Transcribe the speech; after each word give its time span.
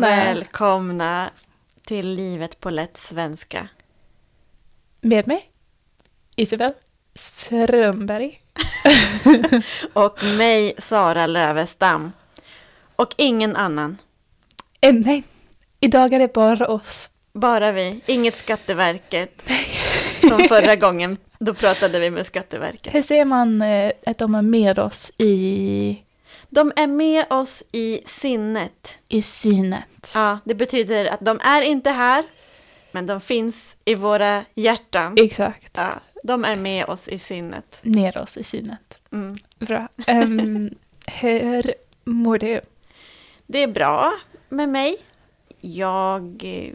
välkomna. 0.00 0.34
välkomna 0.34 1.30
till 1.84 2.08
Livet 2.08 2.60
på 2.60 2.70
lätt 2.70 2.96
svenska. 2.96 3.68
Med 5.00 5.28
mig, 5.28 5.50
Isabel 6.36 6.72
Strömberg. 7.14 8.40
Och 9.92 10.24
mig, 10.38 10.74
Sara 10.78 11.26
Lövestam. 11.26 12.12
Och 12.96 13.14
ingen 13.16 13.56
annan. 13.56 13.98
Eh, 14.80 14.94
nej, 14.94 15.22
idag 15.80 16.12
är 16.12 16.18
det 16.18 16.32
bara 16.32 16.68
oss. 16.68 17.10
Bara 17.32 17.72
vi, 17.72 18.00
inget 18.06 18.36
Skatteverket. 18.36 19.42
Som 20.20 20.38
förra 20.48 20.76
gången, 20.86 21.16
då 21.38 21.54
pratade 21.54 22.00
vi 22.00 22.10
med 22.10 22.26
Skatteverket. 22.26 22.94
Hur 22.94 23.02
ser 23.02 23.24
man 23.24 23.62
eh, 23.62 23.92
att 24.06 24.18
de 24.18 24.34
är 24.34 24.42
med 24.42 24.78
oss 24.78 25.12
i, 25.18 25.98
De 26.56 26.72
är 26.76 26.86
med 26.86 27.24
oss 27.30 27.62
i 27.72 28.00
sinnet. 28.06 28.98
i 29.08 29.22
sinnet? 29.22 30.12
Ja, 30.14 30.38
det 30.44 30.54
betyder 30.54 31.04
att 31.04 31.20
de 31.20 31.40
är 31.42 31.62
inte 31.62 31.90
här, 31.90 32.24
men 32.92 33.06
de 33.06 33.20
finns 33.20 33.76
i 33.84 33.94
våra 33.94 34.44
hjärtan. 34.54 35.14
Exakt, 35.18 35.72
Ja, 35.76 35.88
de 36.22 36.44
är 36.44 36.56
med 36.56 36.84
oss 36.84 37.08
i 37.08 37.18
sinnet. 37.18 37.80
ner 37.82 38.18
oss 38.18 38.36
i 38.36 38.44
sinnet. 38.44 39.00
Mm. 39.12 39.38
Bra. 39.58 39.88
Ehm, 40.06 40.70
hur 41.06 41.74
mår 42.04 42.38
du? 42.38 42.60
Det 43.46 43.62
är 43.62 43.68
bra 43.68 44.12
med 44.48 44.68
mig. 44.68 44.96
Jag... 45.60 46.44
Eh, 46.44 46.72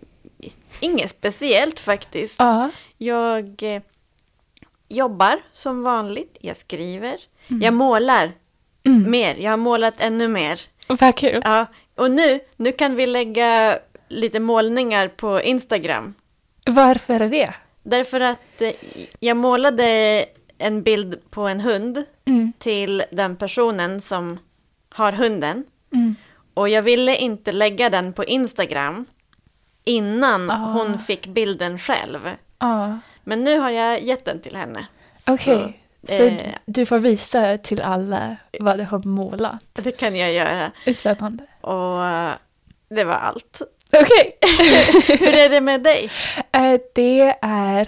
inget 0.80 1.10
speciellt 1.10 1.80
faktiskt. 1.80 2.36
Ja. 2.38 2.70
Jag 2.98 3.64
eh, 3.64 3.82
jobbar 4.88 5.42
som 5.54 5.84
vanligt. 5.84 6.38
Jag 6.42 6.58
skriver. 6.58 7.18
Mm. 7.48 7.62
Jag 7.62 7.74
målar 7.74 8.32
Mm. 8.86 9.12
mer. 9.12 9.36
Jag 9.36 9.50
har 9.52 9.58
målat 9.58 9.94
ännu 9.98 10.28
mer. 10.28 10.62
Vad 10.88 11.16
kul. 11.16 11.42
Ja, 11.44 11.66
och 11.96 12.12
nu, 12.12 12.40
nu 12.58 12.72
kan 12.72 12.96
vi 12.96 13.06
lägga 13.06 13.80
lite 14.10 14.40
målningar 14.40 15.08
på 15.08 15.42
Instagram. 15.42 16.14
Varför 16.66 17.14
är 17.20 17.28
det? 17.30 17.54
Därför 17.84 18.20
att 18.22 18.62
eh, 18.62 18.72
jag 19.20 19.38
målade 19.38 20.26
en 20.58 20.84
bild 20.84 21.20
på 21.30 21.42
en 21.48 21.60
hund 21.60 22.04
Mm. 22.26 22.54
till 22.60 23.04
den 23.12 23.36
personen 23.36 24.02
som 24.02 24.40
har 24.90 25.12
hunden. 25.12 25.64
Mm. 25.94 26.16
Och 26.54 26.70
jag 26.70 26.82
ville 26.82 27.16
inte 27.16 27.52
lägga 27.52 27.90
den 27.90 28.14
på 28.14 28.24
Instagram 28.26 29.06
innan 29.86 30.52
Ah. 30.52 30.56
hon 30.56 31.00
fick 31.00 31.28
bilden 31.28 31.80
själv. 31.80 32.30
Ja, 32.60 32.98
Men 33.24 33.44
nu 33.44 33.58
har 33.60 33.70
jag 33.72 34.02
gett 34.02 34.26
den 34.26 34.42
till 34.42 34.56
henne. 34.56 34.88
okej. 35.28 35.56
Så, 35.56 35.74
Så 36.08 36.24
eh, 36.26 36.38
du 36.66 36.86
får 36.86 37.00
visa 37.00 37.58
till 37.58 37.82
alla 37.82 38.38
vad 38.60 38.78
du 38.78 38.84
har 38.84 39.00
målat. 39.04 39.64
Det 39.74 39.92
kan 39.92 40.16
jag 40.16 40.34
göra. 40.34 40.72
Det 40.86 40.92
är 40.92 40.96
spännande. 40.96 41.44
Och 41.62 42.06
eh, 42.06 42.32
det 42.90 43.04
var 43.04 43.14
allt. 43.16 43.62
Okej. 43.94 44.32
Hur 45.20 45.34
är 45.36 45.50
det 45.50 45.62
med 45.62 45.84
dig? 45.84 46.10
Eh, 46.52 46.80
Det 46.96 47.36
är 47.42 47.88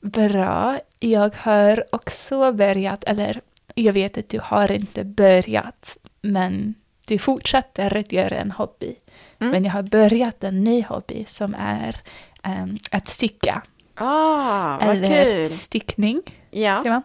bra. 0.00 0.78
Jag 1.00 1.36
har 1.36 1.84
också 1.92 2.52
börjat, 2.52 3.04
eller 3.04 3.40
jag 3.74 3.92
vet 3.92 4.18
att 4.18 4.28
du 4.28 4.40
har 4.42 4.72
inte 4.72 5.04
börjat, 5.04 5.96
men 6.22 6.74
du 7.06 7.18
fortsätter 7.18 7.96
att 7.96 8.12
göra 8.12 8.36
en 8.36 8.50
hobby. 8.50 8.96
Mm. 9.40 9.52
Men 9.52 9.64
jag 9.64 9.72
har 9.72 9.82
börjat 9.82 10.44
en 10.44 10.64
ny 10.64 10.82
hobby 10.82 11.24
som 11.28 11.54
är 11.58 11.96
um, 12.44 12.78
att 12.90 13.08
sticka. 13.08 13.62
Ah, 13.94 14.78
vad 14.86 14.96
eller 14.96 15.24
kul. 15.24 15.46
stickning, 15.46 16.22
Ja. 16.50 17.02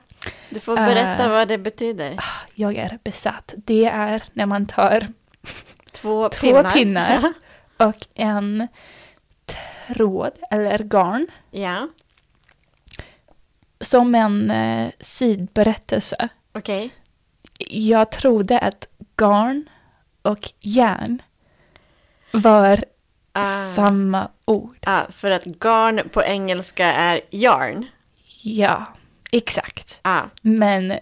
Du 0.49 0.59
får 0.59 0.75
berätta 0.75 1.23
Eh. 1.23 1.29
vad 1.29 1.47
det 1.47 1.57
betyder. 1.57 2.17
Jag 2.55 2.75
är 2.75 2.99
besatt. 3.03 3.53
Det 3.57 3.85
är 3.85 4.23
när 4.33 4.45
man 4.45 4.65
tar 4.65 5.07
Två, 5.91 6.29
två 6.33 6.47
pinnar. 6.47 6.71
pinnar. 6.71 7.33
och 7.77 8.07
en 8.13 8.67
tråd 9.87 10.31
eller 10.51 10.79
garn 10.79 11.27
ja, 11.51 11.87
som 13.81 14.15
en 14.15 14.51
eh, 14.51 14.91
sidberättelse. 14.99 16.29
okej. 16.53 16.89
Jag 17.69 18.11
trodde 18.11 18.59
att 18.59 18.87
garn 19.17 19.69
och 20.21 20.51
järn 20.59 21.21
var 22.31 22.83
Ah. 23.37 23.43
samma 23.75 24.31
ord. 24.45 24.77
Ah, 24.85 25.01
för 25.11 25.31
att 25.31 25.43
garn 25.45 26.09
på 26.09 26.23
engelska 26.23 26.85
är 26.93 27.21
yarn. 27.31 27.85
Ja, 28.41 28.85
exakt. 29.37 29.99
Ah, 30.01 30.23
Men 30.41 30.99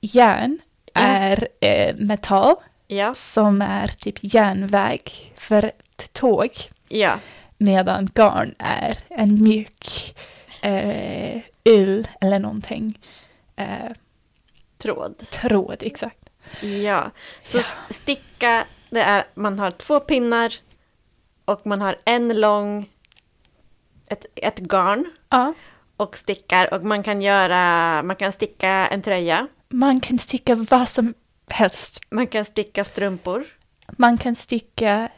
järn 0.00 0.58
är 0.94 1.48
eh, 1.60 1.96
metall 1.96 2.54
ja, 2.86 3.14
som 3.14 3.62
är 3.62 3.88
typ 3.88 4.16
järnväg 4.20 5.32
för 5.36 5.62
ett 5.64 6.12
tåg. 6.12 6.50
ja. 6.88 7.18
Medan 7.58 8.10
garn 8.14 8.54
är 8.58 8.98
en 9.08 9.42
mjuk 9.42 10.14
eh, 10.62 11.40
ull 11.64 12.08
eller 12.20 12.38
någonting. 12.38 12.98
Eh, 13.56 13.66
Tråd. 14.78 15.18
tråd, 15.30 15.76
exakt. 15.80 16.18
Ja, 16.60 17.10
så 17.42 17.58
Ja. 17.58 17.64
sticka, 17.90 18.64
det 18.90 19.00
är 19.02 19.26
man 19.34 19.58
har 19.58 19.70
två 19.70 20.00
pinnar 20.00 20.54
och 21.44 21.66
man 21.66 21.80
har 21.80 21.96
en 22.04 22.40
lång, 22.40 22.88
ett, 24.08 24.24
ett 24.34 24.58
garn 24.58 25.04
Ja, 25.28 25.54
och 25.96 26.18
stickar 26.18 26.74
och 26.74 26.84
man 26.84 27.02
kan 27.02 27.22
göra, 27.22 28.02
man 28.02 28.16
kan 28.16 28.32
sticka 28.32 28.68
en 28.68 29.02
tröja, 29.02 29.46
man 29.68 30.00
kan 30.00 30.18
sticka 30.18 30.54
vad 30.54 30.88
som 30.88 31.14
helst. 31.50 32.00
man 32.10 32.26
kan 32.26 32.44
sticka 32.44 32.84
strumpor. 32.84 33.44
Man 33.98 34.18
kan 34.18 34.34
sticka 34.34 35.08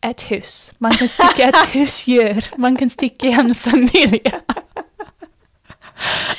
ett 0.00 0.22
hus. 0.22 0.72
Man 0.78 0.92
kan 0.92 1.08
sticka 1.08 1.48
ett 1.48 1.56
husdjur. 1.74 2.44
Man 2.56 2.76
kan 2.76 2.90
sticka 2.90 3.26
en 3.26 3.54
familj. 3.54 4.22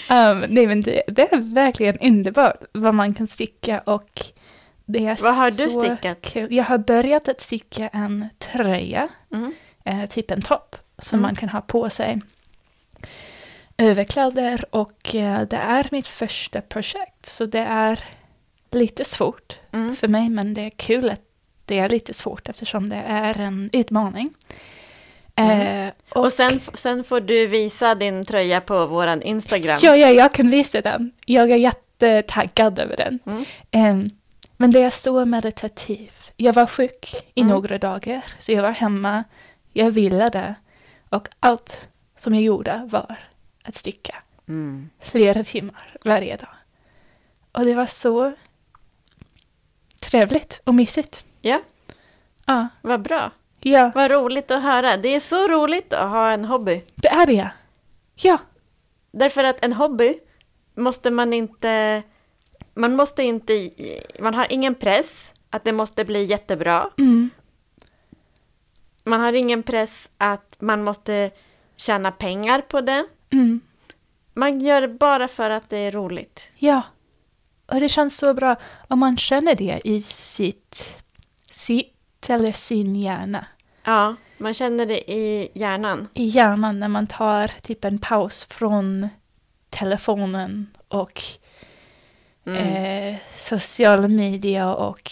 um, 0.10 0.40
nej 0.50 0.68
men 0.68 0.82
det, 0.82 1.04
det 1.08 1.34
är 1.34 1.54
verkligen 1.54 2.00
underbart 2.00 2.62
vad 2.72 2.94
man 2.94 3.14
kan 3.14 3.28
sticka 3.28 3.80
och 3.80 4.26
det 4.86 5.06
är 5.08 5.18
Vad 5.24 5.36
har 5.36 5.52
du 5.52 5.70
så 5.70 5.84
stickat? 5.84 6.22
Kul. 6.22 6.54
Jag 6.54 6.64
har 6.64 6.78
börjat 6.78 7.28
att 7.28 7.42
sticka 7.42 7.88
en 7.88 8.30
tröja, 8.40 9.08
Mm. 9.34 9.54
eh, 9.86 10.10
typ 10.10 10.32
en 10.32 10.42
topp 10.42 10.76
som 10.98 11.20
Mm. 11.20 11.22
man 11.28 11.36
kan 11.36 11.50
ha 11.50 11.62
på 11.62 11.90
sig 11.90 12.22
överkläder 13.78 14.66
och 14.76 15.16
eh, 15.16 15.42
det 15.42 15.58
är 15.58 15.88
mitt 15.92 16.08
första 16.08 16.62
projekt 16.62 17.26
så 17.26 17.46
det 17.46 17.60
är 17.60 18.00
lite 18.72 19.06
svårt 19.06 19.58
Mm. 19.72 19.96
för 19.96 20.08
mig 20.08 20.30
men 20.30 20.54
det 20.54 20.62
är 20.62 20.70
kul 20.70 21.10
att 21.10 21.22
det 21.66 21.80
är 21.80 21.90
lite 21.90 22.14
svårt 22.14 22.50
eftersom 22.50 22.90
det 22.90 23.04
är 23.08 23.40
en 23.42 23.70
utmaning. 23.74 24.34
Mm. 25.36 25.88
Eh, 25.88 25.94
och, 26.10 26.26
Och 26.26 26.34
sen, 26.34 26.60
sen 26.74 27.04
får 27.04 27.22
du 27.22 27.48
visa 27.48 27.96
din 27.96 28.26
tröja 28.26 28.62
på 28.62 28.86
våran 28.86 29.22
Instagram. 29.22 29.80
ja, 29.82 29.96
ja, 29.96 30.10
jag 30.10 30.34
kan 30.34 30.50
visa 30.50 30.82
den. 30.82 31.12
Jag 31.26 31.52
är 31.52 31.56
jättetaggad 31.56 32.80
över 32.80 32.98
den. 32.98 33.20
Mm. 33.26 33.46
Em, 33.72 34.04
men 34.58 34.72
det 34.72 34.80
är 34.80 34.90
så 34.90 35.26
meditativ. 35.26 36.12
Jag 36.38 36.54
var 36.54 36.66
sjuk 36.66 37.16
i 37.36 37.42
Mm. 37.42 37.54
några 37.54 37.78
dagar, 37.78 38.22
så 38.40 38.52
jag 38.52 38.62
var 38.62 38.72
hemma, 38.72 39.24
jag 39.74 39.92
vilade 39.92 40.56
och 41.10 41.28
allt 41.40 41.78
som 42.18 42.34
jag 42.34 42.44
gjorde 42.44 42.88
var 42.92 43.16
att 43.64 43.76
sticka 43.76 44.16
Mm. 44.48 44.90
flera 45.00 45.44
timmar 45.44 45.98
varje 46.06 46.36
dag. 46.38 46.50
Och 47.52 47.66
det 47.66 47.74
var 47.74 47.86
så 47.86 48.34
trevligt 50.00 50.62
och 50.64 50.76
mysigt. 50.76 51.26
Ja, 51.42 51.62
Ja, 52.46 52.68
vad 52.82 53.02
bra. 53.02 53.32
ja 53.60 53.92
Vad 53.96 54.12
roligt 54.12 54.52
att 54.52 54.64
höra. 54.64 54.98
Det 54.98 55.10
är 55.16 55.20
så 55.20 55.48
roligt 55.48 55.94
att 55.94 56.10
ha 56.10 56.32
en 56.32 56.46
hobby. 56.46 56.84
det 56.96 57.08
är 57.08 57.26
det. 57.26 57.52
Ja, 58.16 58.38
Därför 59.12 59.44
att 59.44 59.66
en 59.66 59.74
hobby 59.74 60.18
måste 60.76 61.12
man 61.12 61.34
inte... 61.34 62.04
Man 62.76 62.96
måste 62.96 63.24
inte... 63.24 63.70
Man 64.20 64.34
har 64.34 64.48
ingen 64.50 64.76
press 64.76 65.32
att 65.50 65.64
det 65.64 65.72
måste 65.72 66.06
bli 66.06 66.24
jättebra. 66.24 66.90
mm, 66.98 67.30
Man 69.04 69.20
har 69.22 69.34
ingen 69.34 69.64
press 69.64 70.10
att 70.18 70.56
man 70.60 70.84
måste 70.84 71.32
tjäna 71.76 72.12
pengar 72.12 72.62
på 72.62 72.82
det. 72.82 73.06
Mm, 73.34 73.62
Man 74.34 74.60
gör 74.62 74.82
det 74.82 74.88
bara 74.88 75.28
för 75.28 75.50
att 75.50 75.70
det 75.70 75.78
är 75.78 75.92
roligt. 75.92 76.52
ja. 76.58 76.82
Och 77.66 77.80
det 77.80 77.90
känns 77.90 78.18
så 78.18 78.34
bra 78.34 78.56
om 78.88 79.00
man 79.00 79.18
känner 79.18 79.56
det 79.56 79.82
i 79.84 80.02
sitt, 80.02 80.96
sitt 81.52 82.30
eller 82.30 82.52
sin 82.52 82.96
hjärna. 82.96 83.46
Ja, 83.84 84.16
man 84.38 84.54
känner 84.54 84.86
det 84.86 85.12
i 85.12 85.50
hjärnan. 85.54 86.08
i 86.14 86.24
hjärnan 86.26 86.80
när 86.80 86.88
man 86.88 87.08
tar 87.08 87.48
typ 87.62 87.86
en 87.86 88.00
paus 88.00 88.44
från 88.44 89.10
telefonen 89.70 90.68
och 90.88 91.22
Mm. 92.46 92.58
eh, 93.14 93.16
social 93.40 94.08
media 94.10 94.74
och 94.76 95.12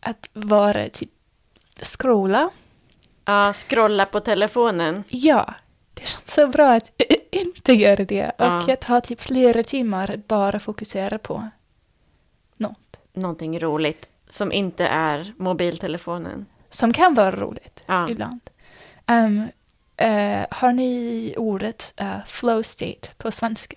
att 0.00 0.28
vara 0.32 0.88
typ 0.88 1.10
scrolla. 1.82 2.50
Ja, 3.24 3.52
scrolla 3.52 4.06
på 4.06 4.20
telefonen. 4.20 5.04
Ja, 5.08 5.54
det 5.94 6.06
känns 6.06 6.34
så 6.34 6.46
bra 6.48 6.72
att 6.72 6.90
inte 7.44 7.72
göra 7.82 8.04
det 8.04 8.24
och 8.28 8.44
Ja. 8.46 8.72
att 8.72 8.84
ha 8.84 9.00
typ 9.00 9.20
flera 9.20 9.62
timmar 9.62 10.20
bara 10.26 10.58
fokusera 10.60 11.18
på 11.18 11.48
något. 12.56 12.96
Någonting 13.12 13.60
roligt 13.60 14.08
som 14.28 14.52
inte 14.52 14.86
är 14.86 15.32
mobiltelefonen. 15.36 16.46
som 16.70 16.92
kan 16.92 17.14
vara 17.14 17.30
roligt 17.36 17.82
Ja. 17.86 18.08
ibland. 18.10 18.40
Ehm, 19.06 19.48
eh, 19.96 20.46
har 20.50 20.72
ni 20.72 21.34
ordet 21.38 21.94
eh, 21.96 22.24
flow 22.26 22.62
state 22.62 23.08
på 23.18 23.30
svenska? 23.30 23.76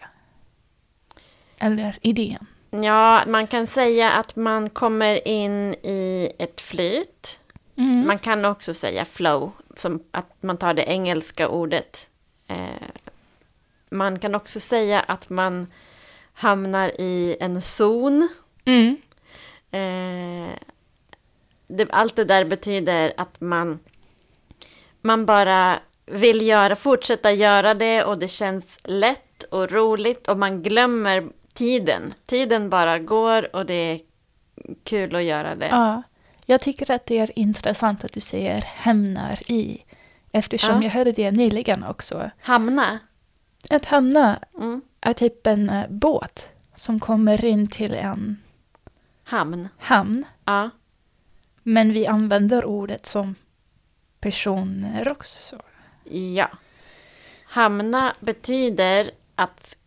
Eller 1.59 1.97
idén? 2.01 2.45
ja, 2.69 3.23
man 3.27 3.47
kan 3.47 3.67
säga 3.67 4.11
att 4.11 4.35
man 4.35 4.69
kommer 4.69 5.27
in 5.27 5.73
i 5.83 6.29
ett 6.39 6.61
flyt. 6.61 7.39
Mm. 7.75 8.07
Man 8.07 8.19
kan 8.19 8.45
också 8.45 8.73
säga 8.73 9.05
flow, 9.05 9.51
som 9.77 10.03
att 10.11 10.43
man 10.43 10.57
tar 10.57 10.73
det 10.73 10.83
engelska 10.83 11.47
ordet. 11.49 12.07
Eh, 12.47 12.57
man 13.97 14.19
kan 14.19 14.35
också 14.35 14.59
säga 14.59 14.99
att 14.99 15.29
man 15.29 15.67
hamnar 16.33 17.01
i 17.01 17.37
en 17.39 17.61
zon. 17.61 18.29
Mm. 18.65 18.97
Eh, 19.71 20.55
det, 21.67 21.87
allt 21.91 22.15
det 22.15 22.25
där 22.25 22.45
betyder 22.45 23.13
att 23.17 23.41
man, 23.41 23.79
man 25.01 25.25
bara 25.25 25.79
vill 26.05 26.41
göra, 26.41 26.75
fortsätta 26.75 27.31
göra 27.31 27.73
det 27.73 28.03
och 28.03 28.17
det 28.17 28.27
känns 28.27 28.77
lätt 28.83 29.43
och 29.43 29.71
roligt 29.71 30.27
och 30.27 30.37
man 30.37 30.63
glömmer 30.63 31.29
tiden. 31.53 32.13
Tiden 32.25 32.69
bara 32.69 32.99
går 32.99 33.55
och 33.55 33.65
det 33.65 33.73
är 33.73 33.99
kul 34.83 35.15
att 35.15 35.23
göra 35.23 35.55
det. 35.55 35.67
Ja, 35.67 36.03
jag 36.45 36.61
tycker 36.61 36.91
att 36.91 37.05
det 37.05 37.17
är 37.17 37.39
intressant 37.39 38.03
att 38.03 38.13
du 38.13 38.19
säger 38.19 38.61
hamnar 38.75 39.51
i. 39.51 39.85
Eftersom 40.31 40.75
Ja. 40.75 40.83
jag 40.83 40.91
hörde 40.91 41.11
det 41.11 41.31
nyligen 41.31 41.83
också. 41.83 42.29
Hamna. 42.41 42.99
Att 43.69 43.85
hamna 43.85 44.39
Mm. 44.57 44.81
är 45.01 45.13
typ 45.13 45.47
en 45.47 45.69
eh, 45.69 45.89
båt 45.89 46.49
som 46.75 46.99
kommer 46.99 47.45
in 47.45 47.67
till 47.67 47.93
en 47.93 48.37
Hamn. 49.23 49.69
hamn. 49.77 50.25
Ja. 50.45 50.69
Men 51.63 51.93
vi 51.93 52.07
använder 52.07 52.65
ordet 52.65 53.05
som 53.05 53.35
personer 54.19 55.11
också. 55.11 55.61
Ja. 56.35 56.47
Hamna 57.45 58.13
betyder 58.19 59.11
att, 59.35 59.77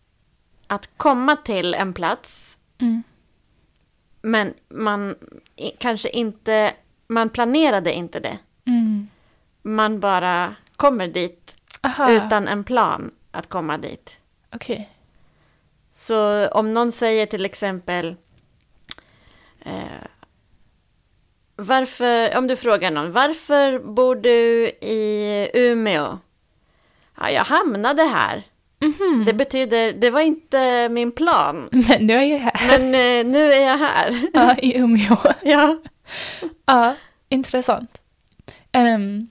att 0.66 0.88
komma 0.96 1.36
till 1.36 1.74
en 1.74 1.92
plats, 1.94 2.56
Mm. 2.80 3.02
men 4.22 4.54
man 4.68 5.14
i- 5.56 5.70
kanske 5.78 6.08
inte, 6.08 6.74
man 7.06 7.28
planerade 7.28 7.92
inte 7.94 8.20
det. 8.20 8.38
Mm. 8.64 9.08
Man 9.62 10.00
bara 10.00 10.54
kommer 10.76 11.08
dit 11.08 11.56
Aha, 11.82 12.10
utan 12.10 12.48
en 12.48 12.64
plan 12.64 13.10
att 13.30 13.48
komma 13.48 13.78
dit. 13.78 14.18
okej. 14.54 14.88
Så 15.94 16.48
om 16.48 16.74
någon 16.74 16.92
säger 16.92 17.26
till 17.26 17.44
exempel 17.44 18.16
eh, 19.60 20.06
varför, 21.56 22.36
om 22.38 22.46
du 22.46 22.56
frågar 22.56 22.90
någon, 22.90 23.12
varför 23.12 23.78
bor 23.78 24.16
du 24.16 24.66
i 24.80 25.48
Umeå? 25.54 26.18
Ja, 27.20 27.30
jag 27.30 27.44
hamnade 27.44 28.02
här. 28.02 28.42
Mhm. 28.80 29.24
Det 29.26 29.32
betyder, 29.32 29.92
det 29.92 30.10
var 30.10 30.20
inte 30.20 30.88
min 30.88 31.12
plan. 31.12 31.68
Men 31.88 32.06
nu 32.06 32.14
är 32.14 32.22
jag 32.22 32.38
här. 32.38 32.78
Men 32.78 32.82
eh, 32.94 33.32
nu 33.32 33.52
är 33.52 33.66
jag 33.66 33.78
här. 33.78 34.28
Ja, 34.34 34.56
i 34.56 34.76
Umeå. 34.78 35.16
ja. 35.42 35.76
Ja, 36.66 36.94
intressant. 37.28 38.02
Ehm, 38.72 39.28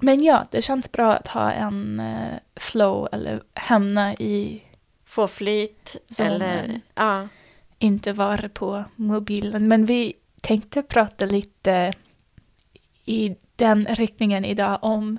men 0.00 0.22
ja, 0.24 0.46
det 0.50 0.62
känns 0.62 0.92
bra 0.92 1.12
att 1.12 1.26
ha 1.26 1.52
en 1.52 2.00
eh, 2.00 2.38
flow 2.56 3.08
eller 3.12 3.42
hamna 3.54 4.14
i, 4.14 4.62
Få 5.04 5.28
flyt 5.28 5.96
eller, 6.18 6.80
ja. 6.94 7.28
inte 7.78 8.12
vara 8.12 8.48
på 8.48 8.84
mobilen. 8.96 9.68
Men 9.68 9.86
vi 9.86 10.12
tänkte 10.40 10.82
prata 10.82 11.24
lite 11.24 11.92
i 13.04 13.36
den 13.56 13.86
riktningen 13.90 14.44
idag 14.44 14.78
om 14.82 15.18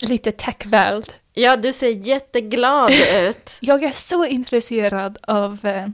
lite 0.00 0.32
techvärld. 0.32 1.04
Ja, 1.32 1.56
du 1.56 1.72
ser 1.72 1.88
jätteglad 2.06 2.92
ut. 3.14 3.56
Jag 3.60 3.82
är 3.82 3.92
så 3.92 4.24
intresserad 4.26 5.18
av 5.22 5.66
eh, 5.66 5.88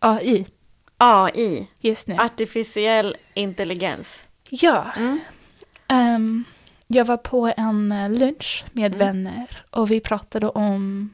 AI 0.00 0.46
AI, 1.04 1.66
just 1.80 2.06
nu. 2.08 2.14
artificiell 2.14 3.16
intelligens. 3.34 4.20
Ja, 4.48 4.86
Mm. 4.96 5.20
Ehm, 5.88 6.44
jag 6.94 7.04
var 7.04 7.16
på 7.16 7.52
en 7.56 7.92
eh, 7.92 8.10
lunch 8.10 8.64
med 8.72 8.94
Mm. 8.94 9.06
vänner 9.06 9.64
och 9.70 9.90
vi 9.90 10.00
pratade 10.00 10.48
om 10.48 11.10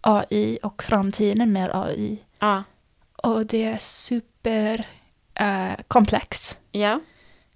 AI 0.00 0.58
och 0.62 0.82
framtiden 0.82 1.52
med 1.52 1.70
AI. 1.72 2.18
Ja. 2.38 2.62
Och 3.16 3.46
det 3.46 3.64
är 3.64 3.78
super 3.78 4.86
eh, 5.34 5.72
komplex 5.88 6.56
Ja. 6.72 7.00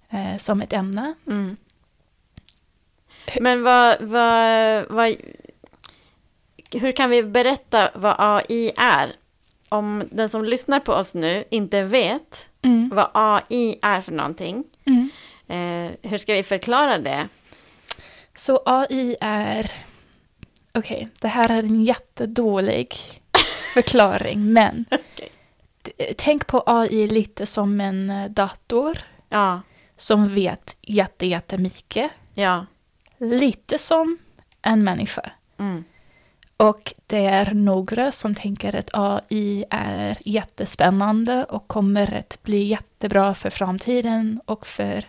eh, 0.09 0.37
som 0.37 0.61
ett 0.61 0.73
ämne. 0.73 1.13
Mm. 1.27 1.57
Men 3.41 3.63
vad, 3.63 4.01
vad, 4.01 4.85
vad, 4.89 5.15
hur 6.71 6.91
kan 6.91 7.09
vi 7.09 7.23
berätta 7.23 7.89
vad 7.95 8.15
AI 8.17 8.71
är? 8.77 9.11
Om 9.69 10.03
den 10.11 10.29
som 10.29 10.45
lyssnar 10.45 10.79
på 10.79 10.93
oss 10.93 11.13
nu 11.13 11.43
inte 11.51 11.83
vet 11.83 12.43
Mm. 12.61 12.89
vad 12.95 13.09
AI 13.13 13.79
är 13.81 14.01
för 14.01 14.11
någonting, 14.11 14.63
Mm. 14.85 15.09
eh, 15.47 16.09
hur 16.09 16.17
ska 16.17 16.33
vi 16.33 16.43
förklara 16.43 16.97
det? 16.97 17.27
Så 18.37 18.61
AI 18.65 19.15
är... 19.21 19.71
Okej, 20.73 21.09
det 21.21 21.27
här 21.27 21.51
är 21.51 21.59
en 21.63 21.83
jättedålig 21.85 22.95
förklaring, 23.73 24.53
men 24.53 24.85
d- 25.81 26.13
tänk 26.17 26.47
på 26.47 26.63
AI 26.65 27.07
lite 27.07 27.45
som 27.45 27.81
en 27.81 28.09
eh, 28.09 28.29
dator 28.29 28.97
Ja, 29.29 29.61
som 29.97 30.33
vet 30.35 30.77
jätte, 30.81 31.25
jättemycket. 31.27 32.11
ja. 32.33 32.65
Lite 33.19 33.77
som 33.77 34.17
en 34.61 34.83
människa. 34.83 35.31
Mm. 35.59 35.83
Och 36.57 36.93
det 37.07 37.25
är 37.25 37.53
några 37.53 38.11
som 38.11 38.35
tänker 38.35 38.75
att 38.75 38.89
AI 38.93 39.65
är 39.69 40.17
jättespännande 40.19 41.43
och 41.43 41.67
kommer 41.67 42.13
att 42.13 42.39
bli 42.43 42.63
jättebra 42.63 43.33
för 43.33 43.49
framtiden 43.49 44.41
och 44.45 44.67
för 44.67 45.05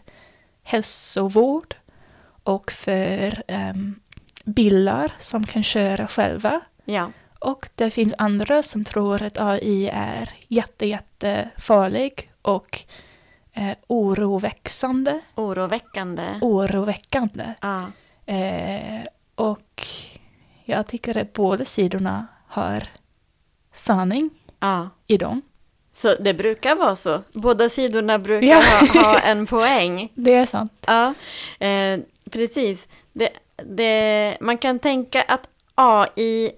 hälsovård 0.62 1.74
och 2.48 2.72
för 2.72 3.42
um, 3.48 4.00
bilar 4.44 5.12
som 5.18 5.44
kan 5.46 5.62
köra 5.62 6.06
själva. 6.06 6.60
Ja, 6.84 7.10
Och 7.38 7.68
det 7.74 7.90
finns 7.90 8.14
andra 8.18 8.62
som 8.62 8.84
tror 8.84 9.22
att 9.22 9.38
AI 9.40 9.88
är 9.92 10.30
jätte, 10.48 10.86
jättefarlig 10.86 12.30
och 12.42 12.80
eh, 13.52 13.76
oroväxande, 13.86 15.20
oroväckande. 15.34 16.22
oroväckande. 16.40 17.44
Ja, 17.60 17.84
Eh, 18.26 19.04
och 19.34 19.86
jag 20.64 20.86
tycker 20.86 21.18
att 21.18 21.32
båda 21.32 21.64
sidorna 21.64 22.26
har 22.48 22.82
sanning 23.74 24.30
ja. 24.60 24.88
i 25.06 25.16
dem. 25.16 25.42
Så 25.94 26.14
det 26.20 26.34
brukar 26.34 26.76
vara 26.76 26.96
så. 26.96 27.22
Båda 27.32 27.68
sidorna 27.68 28.18
brukar 28.18 28.46
Ja. 28.48 28.62
ha, 28.94 29.02
ha 29.02 29.18
en 29.18 29.46
poäng. 29.56 30.12
Det 30.14 30.34
är 30.34 30.46
sant. 30.46 30.72
Ja, 30.86 31.14
eh, 31.66 32.00
precis. 32.30 32.88
Det, 33.12 33.30
det, 33.56 34.36
man 34.40 34.58
kan 34.58 34.78
tänka 34.78 35.22
att 35.22 35.48
AI 35.74 36.50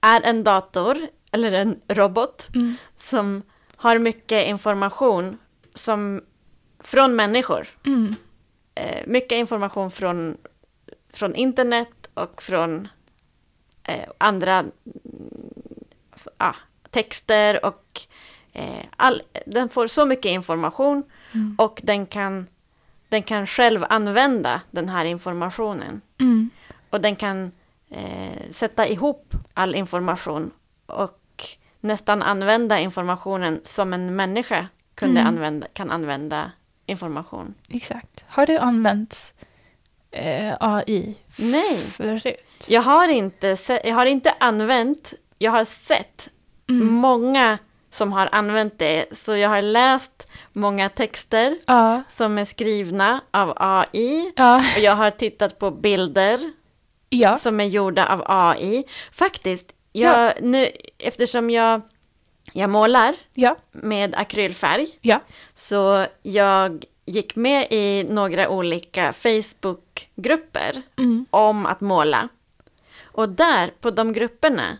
är 0.00 0.20
en 0.24 0.44
dator 0.44 0.96
eller 1.32 1.52
en 1.52 1.80
robot 1.88 2.48
Mm. 2.54 2.74
som 2.96 3.42
har 3.76 3.98
mycket 3.98 4.46
information 4.48 5.38
som, 5.74 6.22
från 6.80 7.16
människor. 7.16 7.66
Mm. 7.86 8.14
Eh, 8.74 9.02
mycket 9.06 9.38
information 9.38 9.90
från, 9.90 10.36
från 11.12 11.34
internet 11.34 12.10
och 12.14 12.42
från 12.42 12.88
eh, 13.84 14.08
andra 14.18 14.64
alltså, 16.10 16.30
ah, 16.36 16.54
texter 16.90 17.64
och 17.64 18.00
eh, 18.52 18.84
all, 18.96 19.22
den 19.46 19.68
får 19.68 19.86
så 19.86 20.06
mycket 20.06 20.30
information 20.32 21.02
Mm. 21.34 21.54
och 21.58 21.80
den 21.82 22.06
kan, 22.06 22.46
den 23.08 23.22
kan 23.22 23.46
själv 23.46 23.84
använda 23.88 24.60
den 24.70 24.88
här 24.88 25.04
informationen. 25.04 26.00
Mm. 26.20 26.50
Och 26.90 27.00
den 27.00 27.16
kan 27.16 27.52
eh, 27.90 28.52
sätta 28.52 28.86
ihop 28.88 29.34
all 29.54 29.74
information 29.74 30.50
och 30.86 31.18
nästan 31.80 32.22
använda 32.22 32.78
informationen 32.80 33.60
som 33.64 33.92
en 33.92 34.16
människa 34.16 34.66
kunde 34.94 35.20
Mm. 35.20 35.34
använda, 35.34 35.66
kan 35.72 35.90
använda 35.90 36.52
information. 36.86 37.54
Exakt. 37.70 38.24
Har 38.28 38.46
du 38.46 38.58
använt 38.58 39.34
eh, 40.10 40.54
AI 40.60 41.14
Nej, 41.36 41.76
förut? 41.78 42.66
jag 42.68 42.82
har, 42.82 43.08
inte 43.08 43.56
se, 43.56 43.80
jag 43.84 43.94
har 43.94 44.06
inte 44.06 44.34
använt, 44.40 45.14
jag 45.38 45.50
har 45.52 45.64
sett 45.64 46.28
Mm. 46.70 46.86
många 46.94 47.58
som 47.98 48.12
har 48.12 48.28
använt 48.32 48.78
det. 48.78 49.04
Så 49.18 49.36
jag 49.36 49.48
har 49.48 49.62
läst 49.62 50.26
många 50.52 50.88
texter 50.88 51.58
Ja. 51.66 52.02
som 52.08 52.38
är 52.38 52.44
skrivna 52.44 53.20
av 53.30 53.52
AI. 53.56 54.32
Ja. 54.36 54.56
Och 54.76 54.82
jag 54.82 54.96
har 54.96 55.10
tittat 55.10 55.58
på 55.58 55.70
bilder 55.70 56.40
Ja. 57.08 57.38
som 57.38 57.60
är 57.60 57.64
gjorda 57.64 58.06
av 58.06 58.22
AI. 58.26 58.84
Faktiskt, 59.12 59.66
jag, 59.92 60.32
nu, 60.42 60.68
eftersom 60.98 61.50
jag, 61.50 61.80
jag 62.52 62.70
målar 62.70 63.14
med 63.72 64.14
akrylfärg, 64.14 64.86
så 65.54 66.06
jag 66.22 66.84
gick 67.06 67.36
med 67.36 67.66
i 67.70 68.06
några 68.08 68.48
olika 68.48 69.12
Facebookgrupper 69.12 70.82
Mm. 70.98 71.26
om 71.30 71.66
att 71.66 71.80
måla. 71.80 72.28
Och 73.04 73.28
där, 73.28 73.70
på 73.80 73.90
de 73.90 74.12
grupperna, 74.12 74.78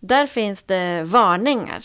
där 0.00 0.26
finns 0.26 0.62
det 0.62 1.02
varningar. 1.06 1.84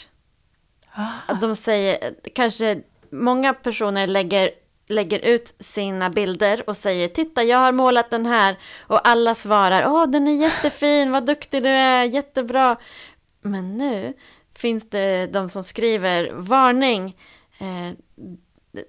Ah. 0.99 1.09
Att 1.27 1.41
de 1.41 1.55
säger, 1.55 2.13
kanske 2.35 2.81
många 3.09 3.53
personer 3.53 4.07
lägger, 4.07 4.51
lägger 4.87 5.19
ut 5.19 5.55
sina 5.59 6.09
bilder 6.09 6.69
och 6.69 6.77
säger 6.77 7.07
titta 7.07 7.43
jag 7.43 7.57
har 7.57 7.71
målat 7.71 8.09
den 8.09 8.25
här 8.25 8.55
och 8.79 9.07
alla 9.07 9.35
svarar 9.35 9.87
åh 9.87 10.07
den 10.07 10.27
är 10.27 10.41
jättefin, 10.41 11.11
vad 11.11 11.25
duktig 11.25 11.63
du 11.63 11.69
är, 11.69 12.03
jättebra. 12.03 12.77
Men 13.41 13.77
nu 13.77 14.13
finns 14.55 14.89
det 14.89 15.27
de 15.27 15.49
som 15.49 15.63
skriver 15.63 16.31
varning. 16.33 17.15
Eh, 17.57 17.91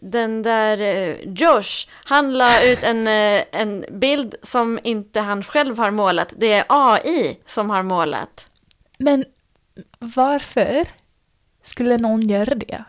den 0.01 0.43
där 0.43 0.81
eh, 0.81 1.17
Josh, 1.25 1.89
han 2.05 2.39
la 2.39 2.63
ut 2.63 2.83
en, 2.83 3.07
eh, 3.07 3.45
en 3.53 3.85
bild 3.91 4.35
som 4.43 4.79
inte 4.83 5.21
han 5.21 5.45
själv 5.45 5.79
har 5.79 5.91
målat. 5.91 6.33
Det 6.37 6.53
är 6.53 6.65
AI 6.69 7.41
som 7.47 7.71
har 7.71 7.83
målat. 7.83 8.49
Men 8.99 9.25
varför 9.99 10.87
skulle 11.69 11.97
någon 11.99 12.29
göra 12.29 12.55
det? 12.55 12.85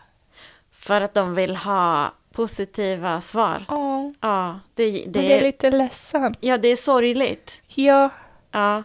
För 0.71 1.01
att 1.01 1.13
de 1.13 1.36
vill 1.36 1.55
ha 1.55 2.13
positiva 2.33 3.21
svar. 3.21 3.65
Ja, 3.67 4.13
Ja, 4.21 4.59
det, 4.75 4.91
det, 4.91 5.05
det 5.07 5.33
är 5.38 5.41
lite 5.41 5.71
ledsamt. 5.71 6.38
ja, 6.41 6.57
det 6.57 6.67
är 6.67 6.75
sorgligt. 6.75 7.62
Ja, 7.67 8.09
Ja. 8.51 8.83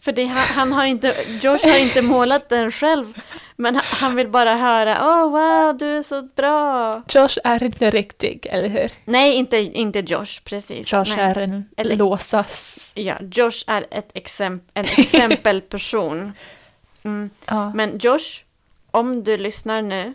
För 0.00 0.12
det, 0.12 0.24
han, 0.24 0.38
han 0.48 0.72
har 0.72 0.84
inte, 0.86 1.14
Josh 1.42 1.66
har 1.68 1.78
inte 1.78 2.02
målat 2.02 2.48
den 2.48 2.72
själv. 2.72 3.20
Men 3.56 3.74
han, 3.74 3.84
han 3.86 4.14
vill 4.16 4.28
bara 4.28 4.54
höra, 4.54 4.98
åh 5.02 5.24
oh, 5.26 5.30
wow, 5.30 5.78
du 5.78 5.86
är 5.96 6.02
så 6.02 6.22
bra. 6.22 7.02
Josh 7.08 7.38
är 7.44 7.62
inte 7.62 7.90
riktig, 7.90 8.46
eller 8.50 8.68
hur? 8.68 8.90
Nej, 9.04 9.34
inte, 9.34 9.56
inte 9.58 9.98
Josh, 10.00 10.40
precis. 10.44 10.92
Josh 10.92 11.04
Nej. 11.16 11.20
är 11.20 11.38
en 11.38 11.68
Eller- 11.76 11.96
låtsas... 11.96 12.92
Ja, 12.96 13.14
Josh 13.32 13.64
är 13.66 13.86
ett 13.90 14.10
exemp, 14.14 14.62
en 14.74 14.84
exempelperson. 14.84 16.32
Mm. 17.04 17.30
Ja. 17.46 17.72
Men 17.74 17.98
Josh, 17.98 18.42
om 18.92 19.24
du 19.24 19.36
lyssnar 19.36 19.82
nu, 19.82 20.14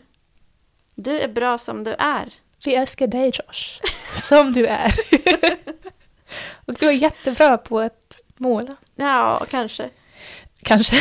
du 0.96 1.20
är 1.20 1.28
bra 1.28 1.58
som 1.58 1.84
du 1.84 1.96
är. 2.00 2.34
Vi 2.66 2.76
älskar 2.76 3.08
dig 3.08 3.26
Josh, 3.26 3.82
som 4.30 4.54
du 4.54 4.66
är. 4.68 4.94
Och 6.66 6.74
du 6.74 6.88
är 6.88 6.92
jättebra 6.92 7.58
på 7.58 7.80
att 7.80 8.22
måla. 8.38 8.76
Ja, 8.96 9.46
kanske. 9.50 9.90
Kanske. 10.64 10.96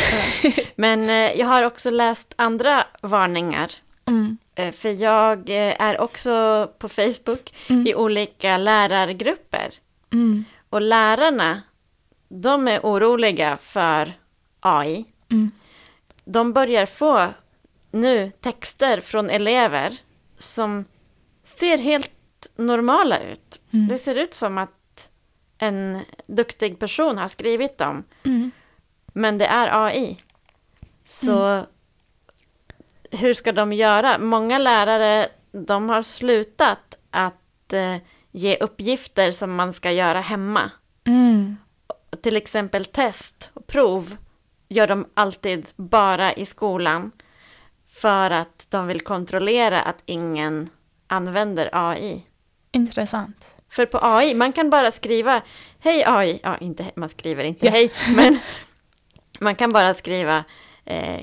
Men 0.75 1.09
eh, 1.09 1.39
jag 1.39 1.47
har 1.47 1.63
också 1.63 1.89
läst 1.89 2.33
andra 2.35 2.83
varningar. 3.01 3.71
Mm. 4.05 4.37
Eh, 4.55 4.71
för 4.71 4.89
jag 4.89 5.49
eh, 5.49 5.81
är 5.81 5.99
också 6.01 6.67
på 6.77 6.89
Facebook 6.89 7.53
Mm. 7.69 7.87
i 7.87 7.95
olika 7.95 8.57
lärargrupper. 8.57 9.73
Mm. 10.13 10.45
Och 10.69 10.81
lärarna, 10.81 11.61
de 12.29 12.67
är 12.67 12.79
oroliga 12.79 13.57
för 13.61 14.13
AI. 14.59 15.05
Mm. 15.31 15.51
De 16.25 16.53
börjar 16.53 16.85
få 16.85 17.27
nu 18.01 18.31
texter 18.41 19.01
från 19.01 19.29
elever 19.29 19.99
som 20.37 20.85
ser 21.43 21.77
helt 21.77 22.11
normala 22.55 23.19
ut. 23.19 23.61
Mm. 23.73 23.87
Det 23.87 23.99
ser 23.99 24.15
ut 24.15 24.33
som 24.33 24.57
att 24.57 25.09
en 25.57 25.99
duktig 26.27 26.79
person 26.79 27.17
har 27.17 27.27
skrivit 27.27 27.77
dem. 27.77 28.03
Mm. 28.23 28.51
Men 29.13 29.37
det 29.37 29.45
är 29.45 29.85
AI. 29.85 30.17
Så 31.05 31.65
hur 33.11 33.33
ska 33.33 33.51
de 33.51 33.73
göra? 33.73 34.17
Många 34.17 34.57
lärare, 34.57 35.27
de 35.51 35.89
har 35.89 36.01
slutat 36.01 36.97
att 37.11 37.73
eh, 37.73 37.95
ge 38.31 38.57
uppgifter 38.57 39.31
som 39.31 39.55
man 39.55 39.73
ska 39.73 39.91
göra 39.91 40.21
hemma. 40.21 40.71
Mm. 41.05 41.57
Till 42.21 42.37
exempel 42.37 42.85
test 42.85 43.51
och 43.53 43.67
prov 43.67 44.17
gör 44.69 44.87
de 44.87 45.05
alltid 45.13 45.65
bara 45.75 46.33
i 46.33 46.45
skolan. 46.45 47.11
För 48.01 48.31
att 48.31 48.65
de 48.69 48.87
vill 48.87 49.01
kontrollera 49.01 49.81
att 49.81 50.03
ingen 50.05 50.69
använder 51.07 51.69
AI. 51.71 52.25
Intressant. 52.71 53.47
För 53.69 53.85
på 53.85 53.99
AI, 54.01 54.33
man 54.33 54.53
kan 54.53 54.69
bara 54.69 54.91
skriva 54.91 55.41
Hej 55.79 56.03
AI, 56.05 56.39
ja 56.43 56.57
inte, 56.57 56.91
man 56.95 57.09
skriver 57.09 57.43
inte 57.43 57.65
Ja. 57.65 57.71
hej, 57.71 57.91
men 58.15 58.39
man 59.39 59.55
kan 59.55 59.71
bara 59.71 59.93
skriva 59.93 60.43
eh, 60.85 61.21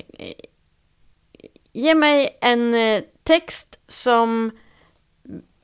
Ge 1.73 1.95
mig 1.95 2.37
en 2.41 2.73
eh, 2.73 3.03
text 3.23 3.79
som 3.87 4.51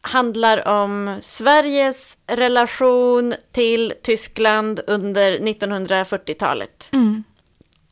handlar 0.01 0.67
om 0.67 1.19
Sveriges 1.23 2.17
relation 2.27 3.35
till 3.51 3.93
Tyskland 4.03 4.79
under 4.87 5.37
1940-talet. 5.37 6.89
Mm. 6.93 7.23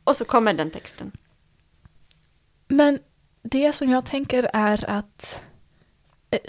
Och 0.04 0.16
så 0.16 0.24
kommer 0.24 0.52
den 0.52 0.70
texten. 0.70 1.12
Men 2.68 2.98
det 3.42 3.72
som 3.72 3.90
jag 3.90 4.04
tänker 4.04 4.50
är 4.52 4.90
att 4.90 5.42
eh, 6.30 6.40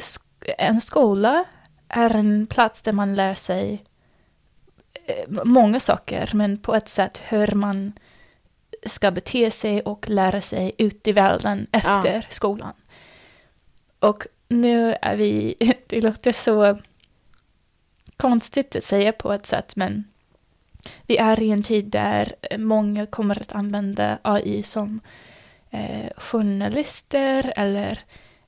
en 0.58 0.82
skola 0.82 1.46
är 1.88 2.16
en 2.16 2.48
plats 2.48 2.82
där 2.82 2.92
man 2.92 3.16
lär 3.16 3.34
sig 3.34 3.84
eh, 5.06 5.44
många 5.44 5.80
saker, 5.80 6.30
men 6.34 6.58
på 6.58 6.76
ett 6.76 6.90
sätt 6.90 7.22
hur 7.26 7.56
man 7.56 7.94
ska 8.86 9.12
bete 9.12 9.52
sig 9.52 9.82
och 9.82 10.10
lära 10.10 10.42
sig 10.42 10.72
ut 10.78 11.08
i 11.08 11.12
världen 11.12 11.68
efter 11.72 12.28
skolan. 12.30 12.74
Och 14.00 14.28
nu 14.48 14.96
är 15.02 15.16
vi, 15.16 15.56
det 15.88 16.02
låter 16.02 16.32
så 16.32 16.80
konstigt 18.18 18.76
att 18.76 18.84
säga 18.84 19.14
på 19.14 19.34
ett 19.34 19.46
sätt, 19.46 19.76
men 19.76 20.04
vi 21.08 21.18
är 21.18 21.40
i 21.40 21.52
en 21.52 21.64
tid 21.64 21.86
där 21.86 22.36
många 22.58 23.06
kommer 23.06 23.42
att 23.42 23.56
använda 23.56 24.18
AI 24.22 24.64
som 24.64 25.00
eh, 25.72 26.12
journalister 26.18 27.54
eller 27.56 28.00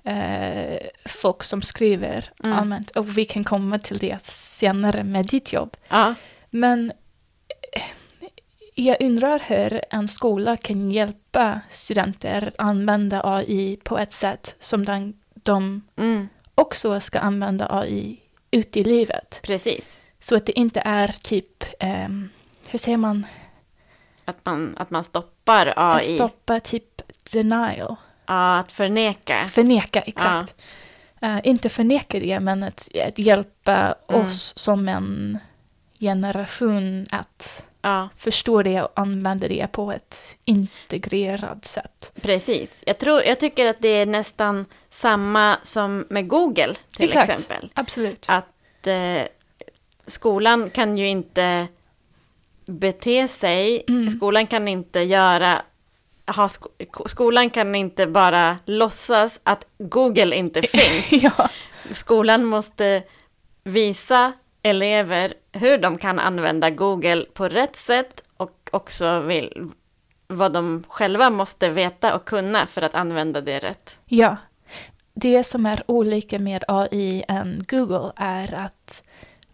eh, 0.03 0.79
folk 1.05 1.43
som 1.43 1.61
skriver 1.61 2.29
Mm. 2.43 2.57
allmänt. 2.57 2.91
Och 2.91 3.17
vi 3.17 3.25
kan 3.25 3.43
komma 3.43 3.79
till 3.79 3.97
det 3.97 4.25
senare 4.25 5.03
med 5.03 5.25
ditt 5.25 5.53
jobb. 5.53 5.77
Ja, 5.87 6.15
Men 6.49 6.91
eh, 7.73 7.81
jag 8.75 8.97
undrar 8.99 9.39
hur 9.47 9.81
en 9.89 10.07
skola 10.07 10.57
kan 10.57 10.91
hjälpa 10.91 11.61
studenter 11.69 12.47
att 12.47 12.53
använda 12.57 13.21
AI 13.23 13.77
på 13.83 13.97
ett 13.97 14.11
sätt 14.11 14.55
som 14.59 14.85
den, 14.85 15.13
de 15.33 15.81
mm, 15.97 16.29
också 16.55 16.99
ska 16.99 17.19
använda 17.19 17.67
AI 17.69 18.19
ute 18.51 18.79
i 18.79 18.83
livet. 18.83 19.39
precis. 19.43 19.97
Så 20.19 20.35
att 20.35 20.45
det 20.45 20.59
inte 20.59 20.81
är 20.85 21.07
typ, 21.07 21.63
ehm, 21.79 22.29
hur 22.67 22.79
säger 22.79 22.97
man, 22.97 23.25
Att 24.25 24.45
man, 24.45 24.75
att 24.77 24.89
man 24.89 25.03
stoppar 25.03 25.67
att 25.67 25.95
AI. 26.01 26.15
stoppa 26.15 26.59
typ 26.59 27.01
denial. 27.31 27.95
Ja, 28.25 28.57
att 28.59 28.71
förneka. 28.71 29.45
Förneka, 29.49 30.01
exakt. 30.01 30.55
Eh, 31.21 31.37
inte 31.43 31.69
förneka 31.69 32.19
det, 32.19 32.39
men 32.39 32.63
att, 32.63 32.89
att 33.07 33.19
hjälpa 33.19 33.95
Mm. 34.09 34.27
oss 34.27 34.53
som 34.57 34.87
en 34.89 35.39
generation 35.99 37.05
att 37.11 37.63
Ja, 37.85 38.09
förstå 38.17 38.61
det 38.61 38.81
och 38.81 38.89
använda 38.95 39.47
det 39.47 39.67
på 39.71 39.91
ett 39.91 40.35
integrerat 40.45 41.65
sätt. 41.65 42.11
precis. 42.21 42.71
Jag, 42.85 42.97
tror, 42.97 43.23
jag 43.23 43.39
tycker 43.39 43.65
att 43.65 43.75
det 43.79 43.87
är 43.87 44.05
nästan 44.05 44.65
samma 44.91 45.57
som 45.63 46.05
med 46.09 46.27
Google 46.27 46.75
till 46.95 47.05
Exakt. 47.05 47.29
exempel. 47.29 47.69
Absolut. 47.73 48.25
Att 48.29 48.87
eh, 48.87 49.21
skolan 50.07 50.69
kan 50.69 50.97
ju 50.97 51.07
inte 51.07 51.67
bete 52.65 53.27
sig. 53.27 53.83
Mm. 53.87 54.11
Skolan 54.11 54.47
kan 54.47 54.67
inte 54.67 54.99
göra... 54.99 55.61
Ha 56.35 56.49
sko, 56.49 56.69
skolan 57.05 57.49
kan 57.49 57.75
inte 57.75 58.07
bara 58.07 58.57
låtsas 58.65 59.39
att 59.43 59.65
Google 59.77 60.35
inte 60.35 60.61
finns. 60.67 61.23
ja. 61.23 61.49
Skolan 61.93 62.45
måste 62.45 63.03
visa 63.63 64.33
elever 64.61 65.33
hur 65.51 65.77
de 65.77 65.97
kan 65.97 66.19
använda 66.19 66.69
Google 66.69 67.25
på 67.33 67.47
rätt 67.49 67.75
sätt 67.75 68.23
och 68.37 68.69
också 68.71 69.19
vill, 69.19 69.69
vad 70.27 70.53
de 70.53 70.83
själva 70.87 71.29
måste 71.29 71.69
veta 71.69 72.15
och 72.15 72.25
kunna 72.25 72.67
för 72.67 72.81
att 72.81 72.95
använda 72.95 73.41
det 73.41 73.59
rätt. 73.59 73.97
ja. 74.05 74.37
Det 75.15 75.43
som 75.43 75.65
är 75.65 75.83
olika 75.87 76.39
med 76.39 76.63
AI 76.67 77.23
än 77.27 77.65
Google 77.69 78.11
är 78.15 78.53
att 78.53 79.03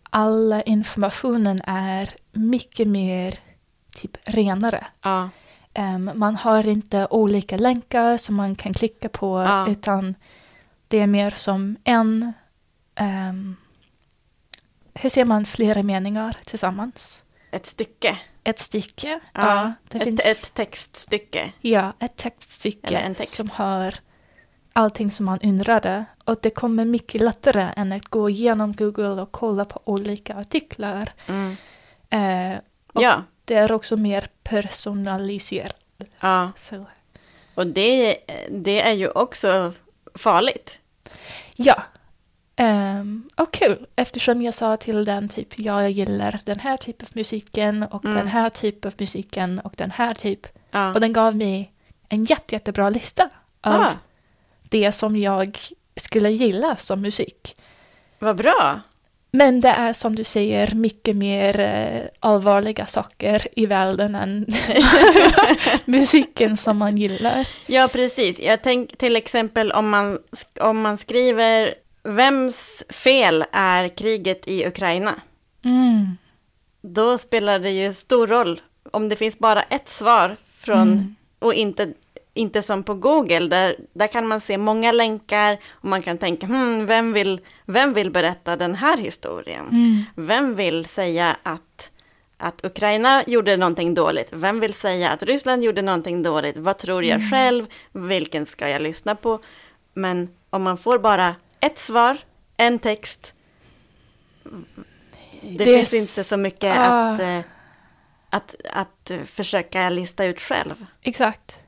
alla 0.09 0.61
informationen 0.61 1.61
är 1.67 2.09
mycket 2.39 2.87
mer 2.87 3.39
typ 3.95 4.17
renare. 4.25 4.87
Ja, 5.01 5.29
Em, 5.73 6.11
man 6.15 6.35
har 6.35 6.67
inte 6.67 7.07
olika 7.09 7.57
länkar 7.57 8.17
som 8.17 8.35
man 8.35 8.55
kan 8.55 8.73
klicka 8.73 9.09
på 9.09 9.41
Ja. 9.43 9.67
utan 9.67 10.15
det 10.87 10.99
är 10.99 11.07
mer 11.07 11.31
som 11.31 11.75
en... 11.83 12.33
Um, 12.99 13.55
hur 14.93 15.09
ser 15.09 15.25
man 15.25 15.45
flera 15.45 15.83
meningar 15.83 16.37
tillsammans? 16.45 17.23
ett 17.51 17.65
stycke. 17.65 18.17
Ett 18.43 18.59
stycke. 18.59 19.19
Ja, 19.33 19.73
det 19.87 19.97
ett, 19.97 20.03
finns, 20.03 20.25
ett 20.25 20.53
textstycke. 20.53 21.51
ja, 21.61 21.93
ett 21.99 22.15
textstycke 22.15 23.13
text. 23.17 23.35
som 23.35 23.49
har 23.49 23.95
allting 24.73 25.11
som 25.11 25.25
man 25.25 25.39
undrade. 25.43 26.05
Och 26.25 26.39
det 26.41 26.49
kommer 26.49 26.85
mycket 26.85 27.21
lättare 27.21 27.69
än 27.75 27.91
att 27.91 28.05
gå 28.05 28.29
igenom 28.29 28.73
Google 28.73 29.21
och 29.21 29.31
kolla 29.31 29.65
på 29.65 29.81
olika 29.85 30.35
artiklar. 30.35 31.13
Mm. 31.27 31.55
Eh, 32.09 32.57
Och- 32.93 33.01
Ja, 33.03 33.23
det 33.45 33.55
är 33.55 33.71
också 33.71 33.97
mer 33.97 34.27
personaliserat. 34.43 35.75
ja. 36.19 36.51
Så. 36.57 36.85
Och 37.55 37.67
det, 37.67 38.17
det 38.51 38.81
är 38.81 38.93
ju 38.93 39.09
också 39.09 39.73
farligt. 40.15 40.79
Ja. 41.55 41.83
Um, 42.61 43.29
och 43.35 43.53
kul, 43.53 43.85
eftersom 43.95 44.41
jag 44.41 44.53
sa 44.53 44.77
till 44.77 45.05
den 45.05 45.29
typ, 45.29 45.59
jag 45.59 45.91
gillar 45.91 46.39
den 46.45 46.59
här 46.59 46.77
typen 46.77 47.05
av 47.05 47.11
musiken 47.15 47.83
och 47.83 48.05
Mm. 48.05 48.17
den 48.17 48.27
här 48.27 48.49
typen 48.49 48.89
av 48.91 48.95
musiken 48.99 49.59
och 49.59 49.73
den 49.77 49.91
här 49.91 50.13
typ. 50.13 50.47
Ja. 50.71 50.93
Och 50.93 50.99
den 51.01 51.13
gav 51.13 51.35
mig 51.35 51.73
en 52.09 52.25
jätte, 52.25 52.55
jättebra 52.55 52.89
lista 52.89 53.29
av 53.61 53.81
Ah, 53.81 53.91
det 54.63 54.91
som 54.91 55.17
jag 55.17 55.57
skulle 55.95 56.29
gilla 56.31 56.75
som 56.75 57.01
musik. 57.01 57.57
vad 58.19 58.35
bra. 58.35 58.79
Men 59.31 59.61
det 59.61 59.69
är 59.69 59.93
som 59.93 60.15
du 60.15 60.23
säger 60.23 60.75
mycket 60.75 61.15
mer 61.15 61.59
eh, 61.59 62.01
allvarliga 62.19 62.85
saker 62.85 63.47
i 63.55 63.65
världen 63.65 64.15
än 64.15 64.45
musiken 65.85 66.57
som 66.57 66.77
man 66.77 66.97
gillar. 66.97 67.47
Ja, 67.67 67.87
precis. 67.93 68.39
Jag 68.39 68.61
tänker 68.61 68.95
till 68.97 69.15
exempel 69.15 69.71
om 69.71 69.89
man, 69.89 70.19
om 70.61 70.81
man 70.81 70.97
skriver 70.97 71.73
Vems 72.03 72.83
fel 72.89 73.45
är 73.51 73.87
kriget 73.87 74.47
i 74.47 74.67
Ukraina? 74.67 75.15
Mm. 75.65 76.17
Då 76.81 77.17
spelar 77.17 77.59
det 77.59 77.69
ju 77.71 77.93
stor 77.93 78.27
roll 78.27 78.61
om 78.91 79.09
det 79.09 79.15
finns 79.15 79.39
bara 79.39 79.61
ett 79.61 79.89
svar 79.89 80.35
från, 80.59 80.81
Mm. 80.81 81.15
och 81.39 81.53
inte, 81.53 81.93
inte 82.39 82.61
som 82.61 82.83
på 82.83 82.93
Google, 82.93 83.47
där, 83.47 83.75
där 83.93 84.07
kan 84.07 84.27
man 84.27 84.41
se 84.41 84.57
många 84.57 84.91
länkar 84.91 85.57
och 85.71 85.89
man 85.89 86.01
kan 86.01 86.17
tänka, 86.17 86.47
hmm, 86.47 86.85
vem, 86.85 87.13
vill, 87.13 87.41
vem 87.65 87.93
vill 87.93 88.11
berätta 88.11 88.55
den 88.55 88.75
här 88.75 88.97
historien? 88.97 89.67
Mm. 89.67 90.03
Vem 90.15 90.55
vill 90.55 90.85
säga 90.85 91.37
att, 91.43 91.89
att 92.37 92.65
Ukraina 92.65 93.23
gjorde 93.27 93.57
någonting 93.57 93.93
dåligt? 93.93 94.27
Vem 94.31 94.59
vill 94.59 94.73
säga 94.73 95.09
att 95.09 95.23
Ryssland 95.23 95.63
gjorde 95.63 95.81
någonting 95.81 96.23
dåligt? 96.23 96.57
Vad 96.57 96.77
tror 96.77 97.03
jag 97.03 97.15
Mm. 97.15 97.29
själv? 97.31 97.65
Vilken 97.91 98.45
ska 98.45 98.69
jag 98.69 98.81
lyssna 98.81 99.15
på? 99.15 99.39
Men 99.93 100.29
om 100.49 100.63
man 100.63 100.77
får 100.77 100.99
bara 100.99 101.35
ett 101.59 101.77
svar, 101.77 102.17
en 102.57 102.79
text, 102.79 103.33
det, 105.41 105.65
Det 105.65 105.65
finns 105.65 105.93
inte 105.93 106.23
så 106.23 106.37
mycket 106.37 106.77
ah. 106.77 107.11
att, 107.11 107.45
att, 108.29 108.55
att 108.73 109.11
eh, 109.11 109.23
försöka 109.23 109.89
lista 109.89 110.25
ut 110.25 110.41
själv. 110.41 110.85
Exakt. 111.01 111.59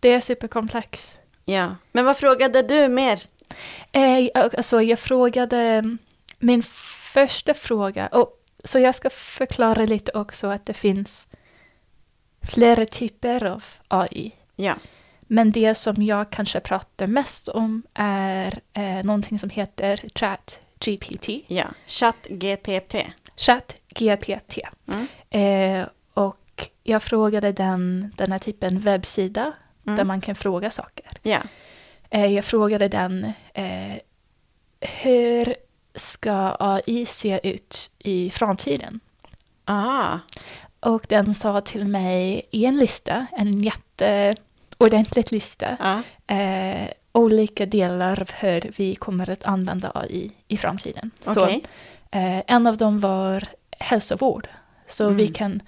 Det 0.00 0.08
är 0.08 0.20
superkomplex. 0.20 1.18
Ja. 1.44 1.76
Men 1.92 2.04
vad 2.04 2.16
frågade 2.16 2.62
du 2.62 2.88
mer? 2.88 3.22
Eh, 3.92 4.28
alltså, 4.34 4.82
jag 4.82 4.98
frågade 4.98 5.96
min 6.38 6.62
första 7.12 7.54
fråga. 7.54 8.06
Och, 8.06 8.36
så 8.64 8.78
jag 8.78 8.94
ska 8.94 9.10
förklara 9.10 9.84
lite 9.84 10.12
också 10.12 10.46
att 10.46 10.66
det 10.66 10.74
finns 10.74 11.28
flera 12.42 12.86
typer 12.86 13.44
av 13.44 13.64
AI. 13.88 14.32
Ja, 14.56 14.74
Men 15.20 15.52
det 15.52 15.74
som 15.74 16.02
jag 16.02 16.30
kanske 16.30 16.60
pratar 16.60 17.06
mest 17.06 17.48
om 17.48 17.82
är 17.94 18.60
eh, 18.72 19.04
någonting 19.04 19.38
som 19.38 19.50
heter 19.50 20.00
ChatGPT. 20.14 21.28
ja. 21.46 21.64
ChatGPT. 21.86 22.94
ChatGPT. 23.36 24.58
Mm. 24.86 25.06
Eh, 25.30 25.88
och 26.14 26.68
jag 26.82 27.02
frågade 27.02 27.52
den, 27.52 28.14
den 28.16 28.32
här 28.32 28.38
typen 28.38 28.80
webbsida 28.80 29.52
Mm. 29.86 29.96
där 29.96 30.04
man 30.04 30.20
kan 30.20 30.34
fråga 30.34 30.70
saker. 30.70 31.06
Eh, 32.10 32.26
jag 32.26 32.44
frågade 32.44 32.88
den 32.88 33.32
eh, 33.54 33.94
hur 34.80 35.54
ska 35.94 36.56
AI 36.60 37.06
se 37.06 37.40
ut 37.42 37.90
i 37.98 38.30
framtiden? 38.30 39.00
Aha. 39.64 40.18
Och 40.80 41.04
den 41.08 41.34
sa 41.34 41.60
till 41.60 41.84
mig 41.86 42.42
i 42.50 42.64
en 42.64 42.78
lista, 42.78 43.26
en 43.32 43.62
jätteordentlig 43.62 45.32
lista, 45.32 45.76
Ja. 45.80 46.02
eh, 46.36 46.88
olika 47.12 47.66
delar 47.66 48.20
av 48.20 48.30
hur 48.32 48.72
vi 48.76 48.94
kommer 48.94 49.30
att 49.30 49.44
använda 49.44 49.90
AI 49.94 50.30
i 50.48 50.56
framtiden. 50.56 51.10
Så, 51.24 51.44
Okej. 51.44 51.62
eh, 52.10 52.42
en 52.46 52.66
av 52.66 52.76
dem 52.76 53.00
var 53.00 53.44
hälsovård. 53.70 54.48
Så 54.88 55.04
Mm. 55.04 55.16
vi 55.16 55.28
kan 55.28 55.60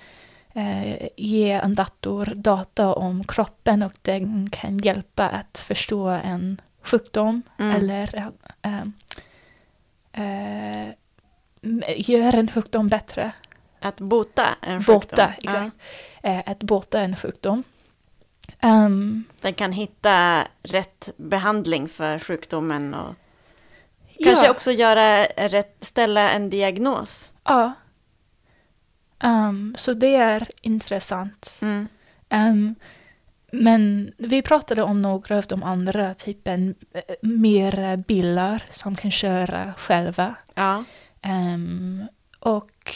eh, 0.54 1.08
ge 1.16 1.50
en 1.52 1.74
dator 1.74 2.26
data 2.36 2.94
om 2.94 3.24
kroppen 3.24 3.82
och 3.82 3.92
den 4.02 4.50
kan 4.50 4.78
hjälpa 4.78 5.28
att 5.28 5.58
förstå 5.58 6.08
en 6.08 6.60
sjukdom 6.82 7.42
Mm. 7.58 7.76
eller 7.76 8.30
eh, 8.62 8.82
eh, 10.12 10.88
m- 11.62 11.82
göra 11.96 12.36
en 12.36 12.50
sjukdom 12.50 12.88
bättre. 12.88 13.32
Att 13.80 14.00
bota 14.00 14.46
en 14.62 14.78
sjukdom. 14.84 14.94
Bota, 15.00 15.34
Ja. 15.40 15.50
exakt. 15.50 15.76
Eh, 16.22 16.42
att 16.46 16.58
bota 16.62 17.00
en 17.00 17.16
sjukdom. 17.16 17.62
Ehm, 18.60 19.24
Den 19.40 19.54
kan 19.54 19.72
hitta 19.72 20.42
rätt 20.62 21.10
behandling 21.16 21.88
för 21.88 22.18
sjukdomen 22.18 22.94
och 22.94 23.14
kanske 24.24 24.44
ja, 24.46 24.50
också 24.50 24.72
göra 24.72 25.24
rätt, 25.24 25.76
ställa 25.80 26.30
en 26.30 26.50
diagnos. 26.50 27.32
Ja. 27.44 27.72
Ehm, 29.22 29.74
så 29.78 29.92
det 29.92 30.16
är 30.16 30.48
intressant. 30.60 31.58
Mm. 31.62 31.88
Ehm, 32.28 32.74
men 33.52 34.12
vi 34.18 34.42
pratade 34.42 34.82
om 34.82 35.02
några 35.02 35.38
av 35.38 35.44
de 35.46 35.62
andra, 35.62 36.14
typen 36.14 36.74
eh, 36.92 37.02
mer 37.22 37.96
bilar 37.96 38.64
som 38.70 38.96
kan 38.96 39.10
köra 39.10 39.74
själva. 39.78 40.34
Ja. 40.54 40.84
Ehm, 41.22 42.04
och 42.38 42.94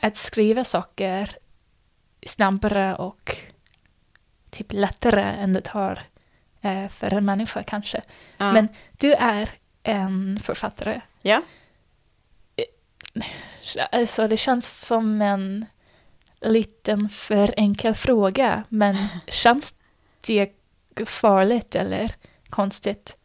att 0.00 0.16
skriva 0.16 0.64
saker 0.64 1.36
snabbare 2.26 2.94
och 2.94 3.36
typ 4.50 4.72
lättare 4.72 5.22
än 5.22 5.52
det 5.52 5.60
tar 5.60 6.02
eh, 6.60 6.88
för 6.88 7.14
en 7.14 7.24
människa 7.24 7.62
kanske. 7.62 8.02
ja. 8.36 8.52
Men 8.52 8.68
du 8.98 9.12
är 9.14 9.48
en 9.82 10.40
författare. 10.42 11.00
ja. 11.22 11.42
Alltså 13.92 14.28
det 14.28 14.36
känns 14.36 14.80
som 14.86 15.22
en 15.22 15.66
liten 16.40 17.08
för 17.08 17.54
enkel 17.56 17.94
fråga, 17.94 18.64
men 18.68 18.96
känns 19.26 19.74
det 20.26 20.50
farligt 21.06 21.74
eller 21.74 22.14
konstigt 22.48 23.16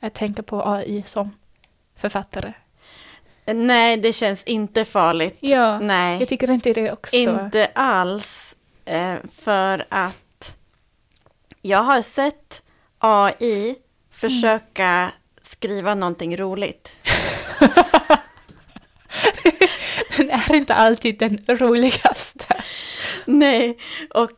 att 0.00 0.14
tänka 0.14 0.42
på 0.42 0.68
AI 0.68 1.04
som 1.06 1.34
författare? 1.96 2.52
Nej, 3.46 3.96
det 3.96 4.12
känns 4.12 4.42
inte 4.42 4.84
farligt. 4.84 5.36
Ja, 5.40 5.78
Nej, 5.80 6.18
jag 6.18 6.28
tycker 6.28 6.50
inte 6.50 6.72
det 6.72 6.92
också. 6.92 7.16
inte 7.16 7.70
alls. 7.74 8.56
Eh, 8.84 9.14
för 9.38 9.86
att 9.88 10.56
jag 11.62 11.82
har 11.82 12.02
sett 12.02 12.62
AI 12.98 13.76
försöka 14.10 15.12
skriva 15.42 15.94
någonting 15.94 16.36
roligt. 16.36 16.96
Den 20.16 20.30
är 20.30 20.54
inte 20.54 20.74
alltid 20.74 21.18
den 21.18 21.38
roligaste. 21.48 22.44
Nej, 23.24 23.78
och 24.14 24.30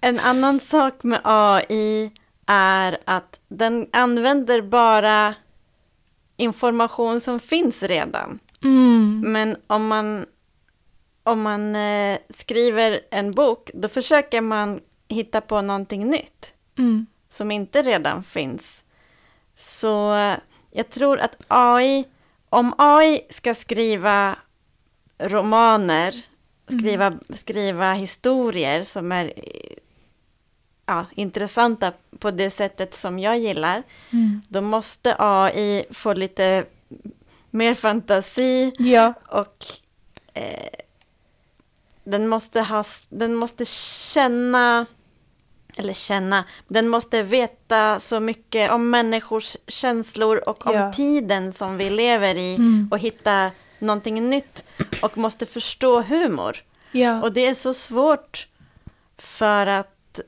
en 0.00 0.20
annan 0.20 0.60
sak 0.60 1.02
med 1.02 1.20
AI 1.24 2.10
är 2.46 2.98
att 3.04 3.40
den 3.48 3.88
använder 3.92 4.62
bara 4.62 5.34
information 6.36 7.20
som 7.20 7.40
finns 7.40 7.82
redan. 7.82 8.38
Mm. 8.64 9.22
Men 9.26 9.56
om 9.66 9.86
man, 9.86 10.26
om 11.22 11.42
man 11.42 11.76
eh, 11.76 12.18
skriver 12.38 13.00
en 13.10 13.30
bok, 13.32 13.70
då 13.74 13.88
försöker 13.88 14.40
man 14.40 14.80
hitta 15.08 15.40
på 15.40 15.60
någonting 15.60 16.06
nytt 16.10 16.54
Mm. 16.78 17.06
som 17.28 17.50
inte 17.50 17.82
redan 17.82 18.24
finns. 18.24 18.62
Så 19.58 20.14
eh, 20.14 20.34
jag 20.70 20.90
tror 20.90 21.18
att 21.20 21.36
AI, 21.48 22.04
om 22.50 22.74
AI 22.78 23.20
ska 23.30 23.54
skriva 23.54 24.36
romaner, 25.18 26.14
skriva, 26.78 27.18
skriva 27.34 27.92
historier 27.92 28.82
som 28.84 29.12
är 29.12 29.32
ja, 30.86 31.06
intressanta 31.14 31.92
på 32.18 32.30
det 32.30 32.50
sättet 32.50 32.94
som 32.94 33.18
jag 33.18 33.38
gillar, 33.38 33.82
Mm. 34.12 34.42
då 34.48 34.60
måste 34.60 35.16
AI 35.18 35.84
få 35.90 36.12
lite 36.14 36.64
mer 37.50 37.74
fantasi 37.74 38.72
Ja, 38.78 39.12
och 39.28 39.64
eh, 40.34 40.70
den 42.04 42.28
måste 42.28 42.60
ha, 42.60 42.84
den 43.08 43.34
måste 43.34 43.64
känna, 44.12 44.86
eller 45.80 45.94
känna, 45.94 46.44
den 46.68 46.88
måste 46.88 47.22
veta 47.22 48.00
så 48.00 48.20
mycket 48.20 48.70
om 48.70 48.90
människors 48.90 49.56
känslor 49.66 50.48
och 50.48 50.66
om 50.66 50.74
Ja. 50.74 50.92
tiden 50.92 51.52
som 51.52 51.76
vi 51.76 51.90
lever 51.90 52.34
i 52.34 52.54
Mm. 52.54 52.88
och 52.90 52.98
hitta 52.98 53.50
någonting 53.78 54.30
nytt 54.30 54.64
och 55.02 55.18
måste 55.18 55.46
förstå 55.46 56.00
humor. 56.02 56.56
ja. 56.92 57.22
Och 57.22 57.32
det 57.32 57.46
är 57.46 57.54
så 57.54 57.74
svårt 57.74 58.46
för 59.18 59.66
att 59.66 60.20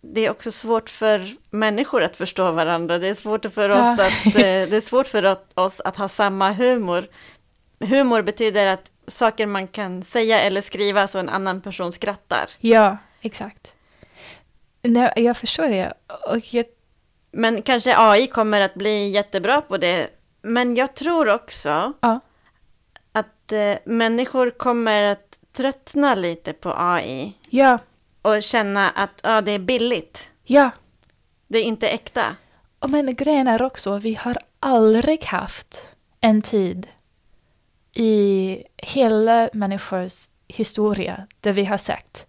det 0.00 0.26
är 0.26 0.30
också 0.30 0.52
svårt 0.52 0.90
för 0.90 1.36
människor 1.50 2.02
att 2.02 2.16
förstå 2.16 2.52
varandra. 2.52 2.98
Det 2.98 3.08
är 3.08 3.14
svårt 3.14 3.46
för 3.54 3.68
oss, 3.70 3.78
Ja. 3.78 3.92
att, 4.06 4.26
eh, 4.26 4.32
det 4.70 4.76
är 4.76 4.80
svårt 4.80 5.06
för 5.08 5.36
oss 5.54 5.80
att 5.80 5.96
ha 5.96 6.08
samma 6.08 6.52
humor. 6.52 7.06
Humor 7.80 8.22
betyder 8.22 8.66
att 8.66 8.90
saker 9.08 9.46
man 9.46 9.66
kan 9.68 10.04
säga 10.04 10.40
eller 10.40 10.62
skriva 10.62 11.08
så 11.08 11.18
en 11.18 11.28
annan 11.28 11.60
person 11.60 11.92
skrattar. 11.92 12.44
Ja, 12.60 12.96
exakt. 13.20 13.72
Nej, 14.88 15.12
jag 15.16 15.36
förstår 15.36 15.68
det. 15.68 15.92
Och 16.26 16.54
jag, 16.54 16.66
Men 17.32 17.62
kanske 17.62 17.94
AI 17.98 18.26
kommer 18.26 18.60
att 18.60 18.74
bli 18.74 19.08
jättebra 19.08 19.60
på 19.60 19.76
det. 19.76 20.10
Men 20.42 20.76
jag 20.76 20.94
tror 20.94 21.34
också 21.34 21.92
ja, 22.00 22.20
att 23.12 23.52
eh, 23.52 23.74
människor 23.84 24.50
kommer 24.50 25.02
att 25.02 25.38
tröttna 25.52 26.14
lite 26.14 26.52
på 26.52 26.74
AI 26.76 27.32
ja, 27.50 27.78
och 28.22 28.42
känna 28.42 28.90
att 28.90 29.20
ja, 29.22 29.40
det 29.40 29.52
är 29.52 29.58
billigt. 29.58 30.28
ja. 30.44 30.70
Det 31.48 31.58
är 31.58 31.62
inte 31.62 31.88
äkta. 31.88 32.36
Och 32.78 32.90
men 32.90 33.14
grejen 33.14 33.48
är 33.48 33.62
också, 33.62 33.98
vi 33.98 34.14
har 34.14 34.36
aldrig 34.60 35.24
haft 35.24 35.82
en 36.20 36.42
tid 36.42 36.86
i 37.96 38.62
hela 38.76 39.50
människors 39.52 40.28
historia 40.48 41.26
där 41.40 41.52
vi 41.52 41.64
har 41.64 41.78
sagt 41.78 42.26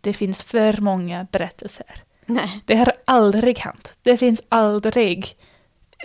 det 0.00 0.12
finns 0.12 0.42
för 0.42 0.80
många 0.80 1.26
berättelser. 1.32 2.02
Nej. 2.26 2.60
Det 2.64 2.76
har 2.76 2.92
aldrig 3.04 3.58
hänt. 3.58 3.90
Det 4.02 4.16
finns 4.16 4.42
aldrig 4.48 5.36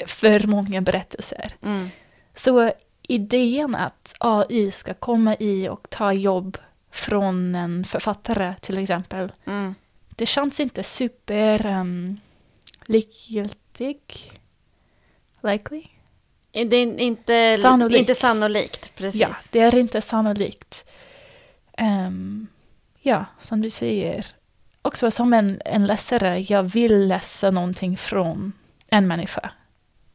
för 0.08 0.48
många 0.48 0.82
berättelser. 0.82 1.54
Mm. 1.62 1.90
Så 2.36 2.72
idén 3.02 3.76
att 3.76 4.14
AI 4.20 4.72
ska 4.72 4.94
komma 4.94 5.36
i 5.40 5.70
och 5.70 5.90
ta 5.90 6.14
jobb 6.14 6.58
från 6.92 7.56
en 7.56 7.84
författare 7.86 8.54
till 8.62 8.78
exempel, 8.78 9.32
Mm. 9.46 9.76
det 10.10 10.26
känns 10.26 10.60
inte 10.60 10.84
super 10.84 11.66
um, 11.66 12.20
likgiltig. 12.86 14.32
Likely? 15.42 15.84
Det 16.52 16.76
är 16.76 17.00
inte 17.00 17.58
Sannolikt. 17.62 18.00
inte 18.00 18.16
sannolikt. 18.16 18.96
Precis. 18.96 19.22
Ja, 19.22 19.36
det 19.52 19.60
är 19.60 19.76
inte 19.76 20.02
sannolikt. 20.02 20.86
Ehm, 21.78 22.48
ja, 23.06 23.26
som 23.40 23.62
du 23.62 23.70
säger. 23.70 24.26
Också 24.82 25.12
som 25.12 25.34
en, 25.34 25.62
en 25.66 25.86
läsare, 25.86 26.40
jag 26.40 26.64
vill 26.64 27.08
läsa 27.08 27.52
någonting 27.52 27.98
från 27.98 28.54
en 28.88 29.08
människa. 29.08 29.52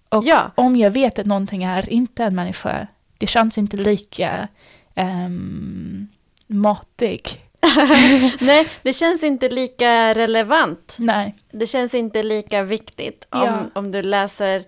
Och 0.09 0.25
Ja. 0.25 0.51
om 0.55 0.77
jag 0.77 0.91
vet 0.91 1.19
att 1.19 1.27
någonting 1.27 1.65
är 1.65 1.93
inte 1.93 2.25
en 2.25 2.35
människa, 2.35 2.87
det 3.19 3.27
känns 3.27 3.59
inte 3.59 3.77
lika 3.77 4.49
um, 4.97 6.09
matig. 6.47 7.45
Nej, 8.41 8.69
det 8.83 8.93
känns 8.93 9.23
inte 9.23 9.49
lika 9.49 10.15
relevant. 10.15 10.95
Nej. 10.99 11.35
Det 11.53 11.67
känns 11.67 11.95
inte 11.95 12.23
lika 12.23 12.63
viktigt 12.63 13.27
om, 13.31 13.41
Ja. 13.41 13.59
om 13.75 13.91
du 13.93 14.03
läser... 14.03 14.65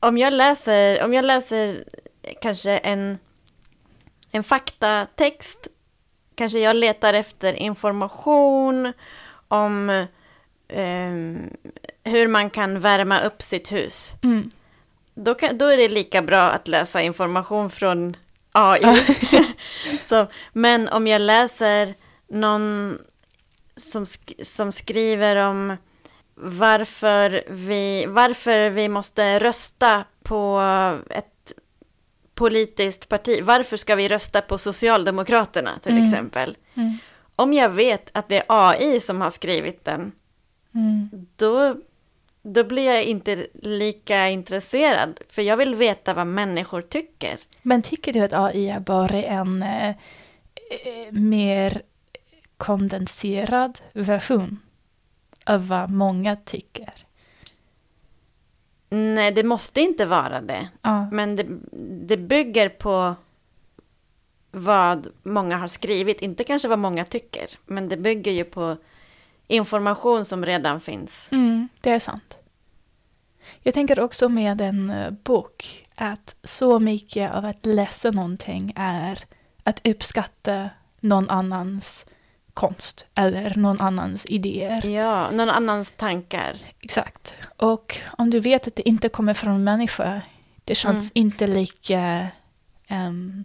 Om 0.00 0.18
jag 0.18 0.32
läser, 0.32 1.04
om 1.04 1.14
jag 1.14 1.24
läser 1.24 1.84
kanske 2.40 2.78
en, 2.78 3.18
en 4.30 4.42
faktatext, 4.44 5.68
kanske 6.36 6.58
jag 6.58 6.76
letar 6.76 7.14
efter 7.14 7.52
information 7.52 8.92
om 9.48 10.06
ehm, 10.68 11.50
hur 12.04 12.28
man 12.28 12.50
kan 12.50 12.80
värma 12.80 13.20
upp 13.20 13.42
sitt 13.42 13.72
hus. 13.72 14.14
Mm. 14.22 14.50
Då, 15.14 15.34
kan, 15.34 15.58
då 15.58 15.66
är 15.66 15.76
det 15.76 15.88
lika 15.88 16.22
bra 16.22 16.42
att 16.50 16.68
läsa 16.68 17.02
information 17.02 17.70
från 17.70 18.16
AI. 18.52 18.82
Så, 20.08 20.26
men 20.52 20.88
om 20.88 21.06
jag 21.06 21.20
läser 21.20 21.94
någon 22.28 22.98
som, 23.76 24.04
sk- 24.04 24.44
som 24.44 24.72
skriver 24.72 25.36
om 25.36 25.76
varför 26.34 27.44
vi, 27.48 28.06
varför 28.08 28.70
vi 28.70 28.88
måste 28.88 29.38
rösta 29.38 30.04
på 30.22 30.60
ett 31.10 31.35
politiskt 32.36 33.08
parti. 33.08 33.40
Varför 33.42 33.76
ska 33.76 33.94
vi 33.94 34.08
rösta 34.08 34.40
på 34.42 34.58
Socialdemokraterna 34.58 35.70
till 35.82 35.92
Mm. 35.92 36.04
exempel? 36.04 36.56
Mm. 36.74 36.98
Om 37.36 37.52
jag 37.52 37.68
vet 37.70 38.10
att 38.12 38.28
det 38.28 38.36
är 38.36 38.44
AI 38.48 39.00
som 39.00 39.20
har 39.20 39.30
skrivit 39.30 39.84
den, 39.84 40.12
Mm. 40.74 41.08
då, 41.36 41.76
då 42.42 42.64
blir 42.64 42.86
jag 42.86 43.04
inte 43.04 43.46
lika 43.62 44.28
intresserad. 44.28 45.20
För 45.28 45.42
jag 45.42 45.56
vill 45.56 45.74
veta 45.74 46.14
vad 46.14 46.26
människor 46.26 46.82
tycker. 46.82 47.38
Men 47.62 47.82
tycker 47.82 48.12
du 48.12 48.20
att 48.20 48.32
AI 48.32 48.68
är 48.68 48.80
bara 48.80 49.22
en 49.22 49.62
eh, 49.62 49.88
eh, 49.88 51.12
mer 51.12 51.82
kondenserad 52.56 53.78
version 53.92 54.60
av 55.44 55.68
vad 55.68 55.90
många 55.90 56.36
tycker? 56.36 56.92
Nej, 58.88 59.32
det 59.32 59.42
måste 59.42 59.80
inte 59.80 60.06
vara 60.06 60.40
det. 60.40 60.68
Ja. 60.82 61.10
Men 61.10 61.36
det, 61.36 61.46
det 62.06 62.16
bygger 62.16 62.68
på 62.68 63.14
vad 64.50 65.08
många 65.22 65.56
har 65.56 65.68
skrivit. 65.68 66.20
Inte 66.20 66.44
kanske 66.44 66.68
vad 66.68 66.78
många 66.78 67.04
tycker. 67.04 67.46
Men 67.66 67.88
det 67.88 67.96
bygger 67.96 68.32
ju 68.32 68.44
på 68.44 68.76
information 69.46 70.24
som 70.24 70.46
redan 70.46 70.80
finns. 70.80 71.10
Mm, 71.30 71.68
det 71.80 71.90
är 71.90 71.98
sant. 71.98 72.36
Jag 73.62 73.74
tänker 73.74 74.00
också 74.00 74.28
med 74.28 74.60
en 74.60 74.90
eh, 74.90 75.10
bok 75.10 75.86
att 75.94 76.36
så 76.44 76.78
mycket 76.78 77.32
av 77.32 77.44
att 77.44 77.66
läsa 77.66 78.10
någonting 78.10 78.72
är 78.76 79.24
att 79.62 79.86
uppskatta 79.86 80.70
någon 81.00 81.30
annans 81.30 82.06
konst 82.56 83.04
eller 83.14 83.54
någon 83.56 83.80
annans 83.80 84.26
idéer. 84.28 84.86
Ja, 84.86 85.30
någon 85.30 85.48
annans 85.50 85.92
tankar. 85.96 86.56
Exakt. 86.80 87.34
Och 87.56 87.98
om 88.18 88.30
du 88.30 88.40
vet 88.40 88.66
att 88.68 88.76
det 88.76 88.88
inte 88.88 89.08
kommer 89.08 89.34
från 89.34 89.52
en 89.54 89.64
människa, 89.64 90.22
det 90.64 90.74
känns 90.74 91.10
inte 91.12 91.46
lika 91.46 92.26
um, 92.90 93.44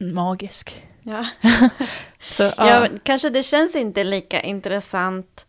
magisk. 0.00 0.82
Ja. 1.02 1.26
Så, 2.20 2.42
ja. 2.42 2.52
Ja, 2.56 2.88
kanske 3.02 3.30
det 3.30 3.42
känns 3.42 3.74
inte 3.76 4.04
lika 4.04 4.40
intressant 4.40 5.46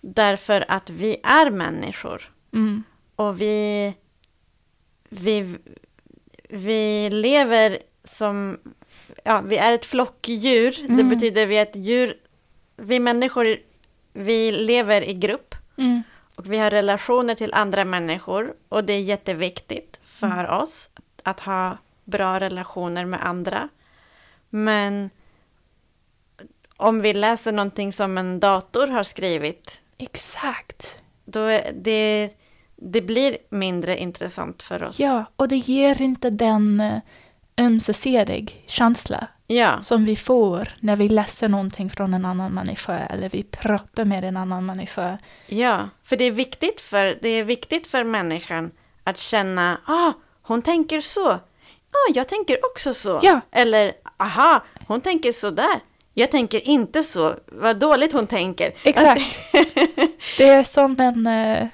därför 0.00 0.64
att 0.68 0.90
vi 0.90 1.16
är 1.24 1.50
människor. 1.50 2.32
Mm, 2.52 2.84
Och 3.16 3.40
vi, 3.40 3.94
vi, 5.08 5.56
vi 6.48 7.10
lever 7.10 7.78
som, 8.04 8.58
ja, 9.24 9.40
vi 9.40 9.56
är 9.56 9.72
ett 9.72 9.84
flockdjur. 9.86 10.70
Det 10.78 10.92
Mm. 11.02 11.08
betyder 11.08 11.46
vi 11.46 11.56
är 11.58 11.62
ett 11.62 11.76
djur, 11.76 12.16
vi 12.76 13.00
människor, 13.00 13.56
vi 14.12 14.52
lever 14.52 15.08
i 15.08 15.14
grupp. 15.14 15.54
mm, 15.76 16.02
Och 16.36 16.52
vi 16.52 16.58
har 16.58 16.70
relationer 16.70 17.34
till 17.34 17.54
andra 17.54 17.84
människor. 17.84 18.54
Och 18.68 18.84
det 18.84 18.92
är 18.92 19.00
jätteviktigt 19.00 20.00
för 20.02 20.50
oss 20.50 20.90
att 21.22 21.40
ha 21.40 21.78
bra 22.04 22.40
relationer 22.40 23.04
med 23.04 23.26
andra. 23.26 23.68
Men 24.50 25.10
om 26.76 27.00
vi 27.00 27.14
läser 27.14 27.52
någonting 27.52 27.92
som 27.92 28.18
en 28.18 28.40
dator 28.40 28.86
har 28.86 29.02
skrivit, 29.02 29.80
exakt. 29.98 30.96
då 31.24 31.60
det, 31.74 32.30
det 32.76 33.02
blir 33.02 33.38
mindre 33.48 33.96
intressant 33.96 34.62
för 34.62 34.82
oss. 34.82 34.98
Ja, 34.98 35.24
och 35.36 35.48
det 35.48 35.56
ger 35.56 36.02
inte 36.02 36.30
den 36.30 36.80
uh, 36.80 36.98
ömsesidig 37.56 38.64
känsla 38.66 39.28
Ja, 39.46 39.82
som 39.82 40.04
vi 40.04 40.16
får 40.16 40.68
när 40.80 40.96
vi 40.96 41.08
läser 41.08 41.48
någonting 41.48 41.90
från 41.90 42.14
en 42.14 42.24
annan 42.24 42.52
människa 42.52 42.98
eller 42.98 43.28
vi 43.28 43.42
pratar 43.42 44.04
med 44.04 44.24
en 44.24 44.36
annan 44.36 44.66
människa. 44.66 45.18
ja, 45.46 45.88
för 46.04 46.16
det 46.16 46.24
är 46.24 46.30
viktigt 46.30 46.80
för, 46.80 47.18
det 47.22 47.28
är 47.28 47.44
viktigt 47.44 47.86
för 47.86 48.04
människan 48.04 48.70
att 49.04 49.18
känna, 49.18 49.80
ah, 49.84 50.12
hon 50.42 50.62
tänker 50.62 51.00
så. 51.00 51.30
Ah, 51.30 52.12
jag 52.14 52.28
tänker 52.28 52.58
också 52.64 52.94
så. 52.94 53.20
Ja. 53.22 53.40
Eller, 53.52 53.92
aha, 54.16 54.64
hon 54.86 55.00
tänker 55.00 55.32
så 55.32 55.50
där. 55.50 55.80
Jag 56.14 56.30
tänker 56.30 56.60
inte 56.60 57.04
så. 57.04 57.34
Vad 57.46 57.76
dåligt 57.78 58.12
hon 58.12 58.26
tänker. 58.26 58.72
Exakt. 58.82 59.22
Det 60.38 60.48
är 60.48 60.64
som 60.64 61.00
en, 61.00 61.26
uh, 61.26 61.68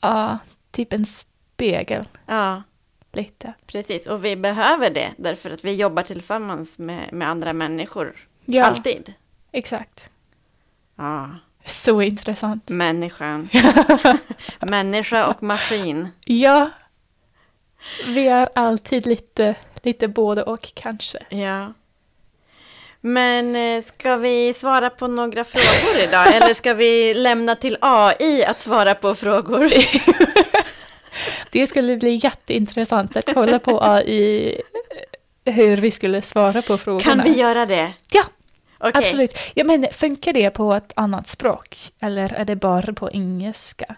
ja, 0.00 0.38
typ 0.70 0.92
en 0.92 1.06
spegel 1.06 2.08
ja, 2.26 2.62
lite. 3.16 3.52
precis. 3.66 4.06
Och 4.06 4.24
vi 4.24 4.36
behöver 4.36 4.90
det 4.90 5.12
därför 5.16 5.50
att 5.50 5.64
vi 5.64 5.74
jobbar 5.74 6.02
tillsammans 6.02 6.78
med, 6.78 7.12
med 7.12 7.28
andra 7.28 7.52
människor. 7.52 8.16
Ja, 8.44 8.64
Alltid. 8.64 9.14
exakt. 9.52 10.08
Ja, 10.96 11.30
Så 11.66 12.02
intressant. 12.02 12.68
människan. 12.68 13.48
Människa 14.60 15.26
och 15.26 15.42
maskin. 15.42 16.08
Ja, 16.24 16.70
vi 18.06 18.26
är 18.26 18.48
alltid 18.54 19.06
lite, 19.06 19.54
lite 19.82 20.08
både 20.08 20.42
och 20.42 20.72
kanske. 20.74 21.18
Ja. 21.28 21.72
Men 23.00 23.56
eh, 23.56 23.84
ska 23.84 24.16
vi 24.16 24.54
svara 24.54 24.90
på 24.90 25.06
några 25.06 25.44
frågor 25.44 26.04
idag? 26.08 26.34
Eller 26.34 26.54
ska 26.54 26.74
vi 26.74 27.14
lämna 27.14 27.54
till 27.54 27.76
AI 27.80 28.44
att 28.44 28.60
svara 28.60 28.94
på 28.94 29.14
frågor? 29.14 29.70
Det 31.56 31.66
skulle 31.66 31.96
bli 31.96 32.20
jätteintressant 32.22 33.16
att 33.16 33.34
kolla 33.34 33.58
på 33.58 33.82
AI 33.82 34.62
hur 35.44 35.76
vi 35.76 35.90
skulle 35.90 36.22
svara 36.22 36.62
på 36.62 36.78
frågorna. 36.78 37.02
Kan 37.04 37.22
vi 37.22 37.38
göra 37.38 37.66
det? 37.66 37.92
Ja, 38.10 38.22
Okej. 38.78 38.92
Absolut. 38.94 39.38
Jag 39.54 39.66
menar, 39.66 39.88
funkar 39.88 40.32
det 40.32 40.50
på 40.50 40.74
ett 40.74 40.92
annat 40.96 41.28
språk? 41.28 41.92
Eller 42.02 42.34
är 42.34 42.44
det 42.44 42.56
bara 42.56 42.92
på 42.92 43.10
engelska? 43.10 43.96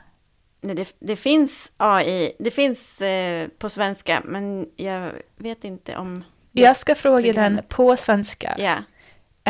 Nej, 0.60 0.74
det, 0.74 0.88
det 0.98 1.16
finns 1.16 1.70
AI, 1.76 2.32
det 2.38 2.50
finns 2.50 3.00
eh, 3.00 3.48
på 3.58 3.70
svenska, 3.70 4.22
men 4.24 4.68
jag 4.76 5.12
vet 5.36 5.64
inte 5.64 5.96
om... 5.96 6.24
Jag 6.52 6.76
ska 6.76 6.94
fråga 6.94 7.32
program. 7.32 7.54
den 7.54 7.64
på 7.68 7.96
svenska. 7.96 8.56
Ja. 8.58 8.74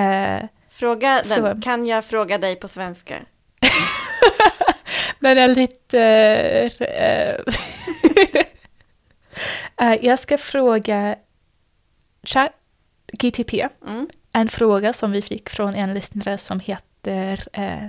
Eh, 0.03 0.45
Fråga 0.71 1.21
Så. 1.25 1.41
den, 1.41 1.63
kan 1.63 1.87
jag 1.87 2.05
fråga 2.05 2.39
dig 2.39 2.57
på 2.57 2.69
svenska? 2.69 3.15
den 5.21 5.39
är 5.39 5.49
lite... 5.49 6.01
eh, 6.81 7.55
eh, 9.81 9.95
jag 10.07 10.19
ska 10.19 10.39
fråga 10.39 11.17
ChatGTP 12.23 13.69
Mm. 13.89 14.09
en 14.33 14.49
fråga 14.49 14.93
som 14.93 15.11
vi 15.13 15.23
fick 15.23 15.49
från 15.49 15.75
en 15.75 15.93
lyssnare 15.93 16.39
som 16.39 16.61
heter 16.61 17.45
eh, 17.53 17.87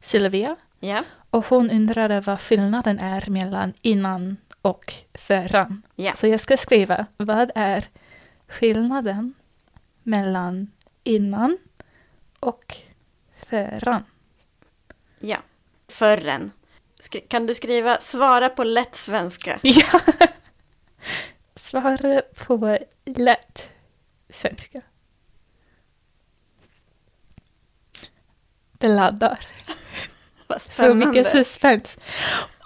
Sylvia. 0.00 0.56
Ja, 0.80 1.04
Och 1.30 1.46
hon 1.46 1.70
undrade 1.70 2.20
vad 2.20 2.40
skillnaden 2.40 2.98
är 2.98 3.30
mellan 3.30 3.72
innan 3.82 4.36
och 4.62 4.94
föran. 5.14 5.82
Ja. 5.96 6.14
Så 6.14 6.26
jag 6.26 6.40
ska 6.40 6.56
skriva, 6.56 7.06
vad 7.16 7.50
är 7.54 7.84
skillnaden 8.48 9.34
mellan 10.02 10.70
innan 11.04 11.58
och 12.40 12.76
föran? 13.36 14.04
ja. 15.20 15.36
Förrän. 15.88 16.50
Kan 17.28 17.46
du 17.46 17.54
skriva 17.54 18.00
svara 18.00 18.48
på 18.48 18.64
lätt 18.64 18.96
svenska? 18.96 19.58
Ja. 19.62 20.00
Svara 21.54 22.22
på 22.36 22.78
lätt 23.04 23.68
svenska. 24.30 24.80
Det 28.72 28.88
laddar. 28.88 29.38
Så 30.70 30.94
mycket 30.94 31.26
suspens. 31.26 31.98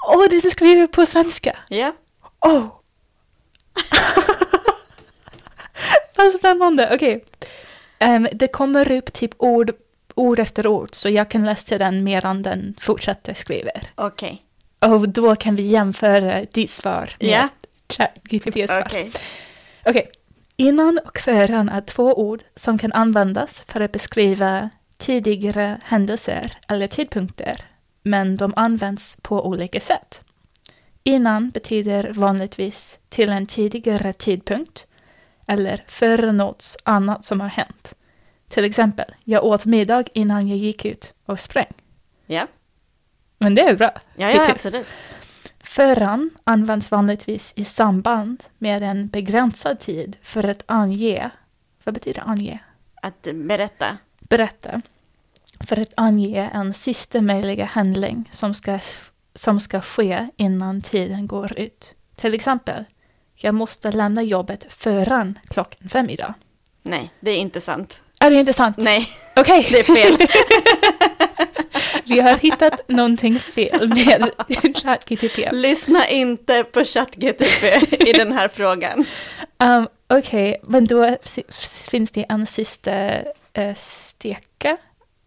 Åh, 0.09 0.25
det 0.31 0.37
är 0.37 0.51
skrivet 0.51 0.93
på 0.93 1.07
svenska. 1.07 1.57
Ja, 1.69 1.93
Åh! 2.41 2.67
Vad 6.17 6.33
spännande. 6.33 6.91
Okej. 6.95 7.25
Ehm, 7.99 8.29
det 8.33 8.49
kommer 8.49 8.93
upp 8.93 9.13
typ 9.13 9.35
ord, 9.39 9.73
ord 10.15 10.39
efter 10.39 10.67
ord, 10.67 10.89
så 10.93 11.09
jag 11.09 11.29
kan 11.31 11.45
läsa 11.45 11.79
den 11.79 12.05
medan 12.05 12.43
den 12.43 12.75
fortsätter 12.81 13.35
skriver. 13.35 13.83
okej. 13.95 14.43
Och 14.79 15.09
då 15.09 15.37
kan 15.37 15.57
vi 15.57 15.63
jämföra 15.63 16.45
ditt 16.45 16.71
svar 16.71 17.11
med 17.21 17.29
Ja. 17.31 17.49
ChatGPTs 17.89 18.71
svar. 18.71 18.83
Okej. 18.87 19.13
Okej. 19.85 20.11
Innan 20.57 20.99
och 21.05 21.19
föran 21.19 21.69
är 21.69 21.81
två 21.81 22.15
ord 22.15 22.43
som 22.55 22.79
kan 22.79 22.93
användas 22.93 23.63
för 23.67 23.81
att 23.81 23.93
beskriva 23.93 24.71
tidigare 24.97 25.81
händelser 25.85 26.53
eller 26.69 26.87
tidpunkter, 26.87 27.57
men 28.03 28.37
de 28.37 28.53
används 28.57 29.17
på 29.23 29.47
olika 29.47 29.81
sätt. 29.81 30.21
Innan 31.03 31.51
betyder 31.51 32.13
vanligtvis 32.13 32.99
till 33.09 33.29
en 33.31 33.47
tidigare 33.47 34.13
tidpunkt 34.13 34.87
eller 35.47 35.85
före 35.87 36.33
något 36.33 36.77
annat 36.83 37.25
som 37.25 37.41
har 37.41 37.49
hänt. 37.49 37.95
Till 38.49 38.65
exempel, 38.65 39.15
jag 39.25 39.45
åt 39.45 39.67
middag 39.67 40.05
innan 40.13 40.49
jag 40.49 40.59
gick 40.59 40.85
ut 40.85 41.15
och 41.27 41.41
sprang. 41.41 41.73
Ja, 42.27 42.47
Men 43.39 43.55
det 43.55 43.63
är 43.63 43.77
bra. 43.77 43.91
ja, 44.17 44.31
ja 44.31 44.45
typ- 44.45 44.55
absolut. 44.55 44.87
Föran 45.61 46.31
används 46.45 46.91
vanligtvis 46.91 47.53
i 47.57 47.65
samband 47.65 48.45
med 48.59 48.83
en 48.83 49.09
begränsad 49.09 49.81
tid 49.81 50.17
för 50.23 50.49
att 50.49 50.63
ange. 50.67 51.31
Vad 51.85 51.95
betyder 51.95 52.23
ange? 52.27 52.59
Att 53.03 53.23
berätta. 53.35 53.99
Berätta. 54.21 54.83
För 55.61 55.81
att 55.81 55.93
ange 55.97 56.51
en 56.55 56.75
sista 56.75 57.21
möjliga 57.21 57.65
handling 57.65 58.29
som 58.33 58.55
ska, 58.55 58.79
som 59.35 59.61
ska 59.61 59.81
ske 59.81 60.29
innan 60.37 60.83
tiden 60.83 61.27
går 61.27 61.59
ut. 61.59 61.95
Till 62.17 62.35
exempel, 62.35 62.85
jag 63.35 63.55
måste 63.55 63.93
lämna 63.93 64.23
jobbet 64.23 64.73
föran 64.73 65.39
klockan 65.49 65.89
fem 65.89 66.11
idag. 66.11 66.35
Nej, 66.83 67.11
det 67.21 67.31
är 67.31 67.39
inte 67.39 67.61
sant. 67.61 68.01
Är 68.25 68.31
det 68.31 68.37
inte 68.37 68.53
sant? 68.53 68.77
Nej, 68.79 69.09
Okej, 69.37 69.69
det 69.71 69.79
är 69.79 69.85
fel. 69.85 70.17
vi 72.05 72.21
har 72.21 72.37
hittat 72.37 72.89
någonting 72.89 73.35
fel 73.35 73.89
med 73.89 74.31
ChatGTP. 74.83 75.51
Lyssna 75.53 76.09
inte 76.09 76.65
på 76.65 76.85
ChatGTP 76.85 77.81
i 78.09 78.13
den 78.13 78.33
här 78.33 78.49
frågan. 78.49 79.07
Um, 79.59 79.89
Okej, 80.07 80.61
men 80.63 80.87
då 80.87 81.17
finns 81.91 82.11
det 82.11 82.27
en 82.29 82.47
sista 82.47 83.19
uh, 83.59 83.75
steka, 83.77 84.77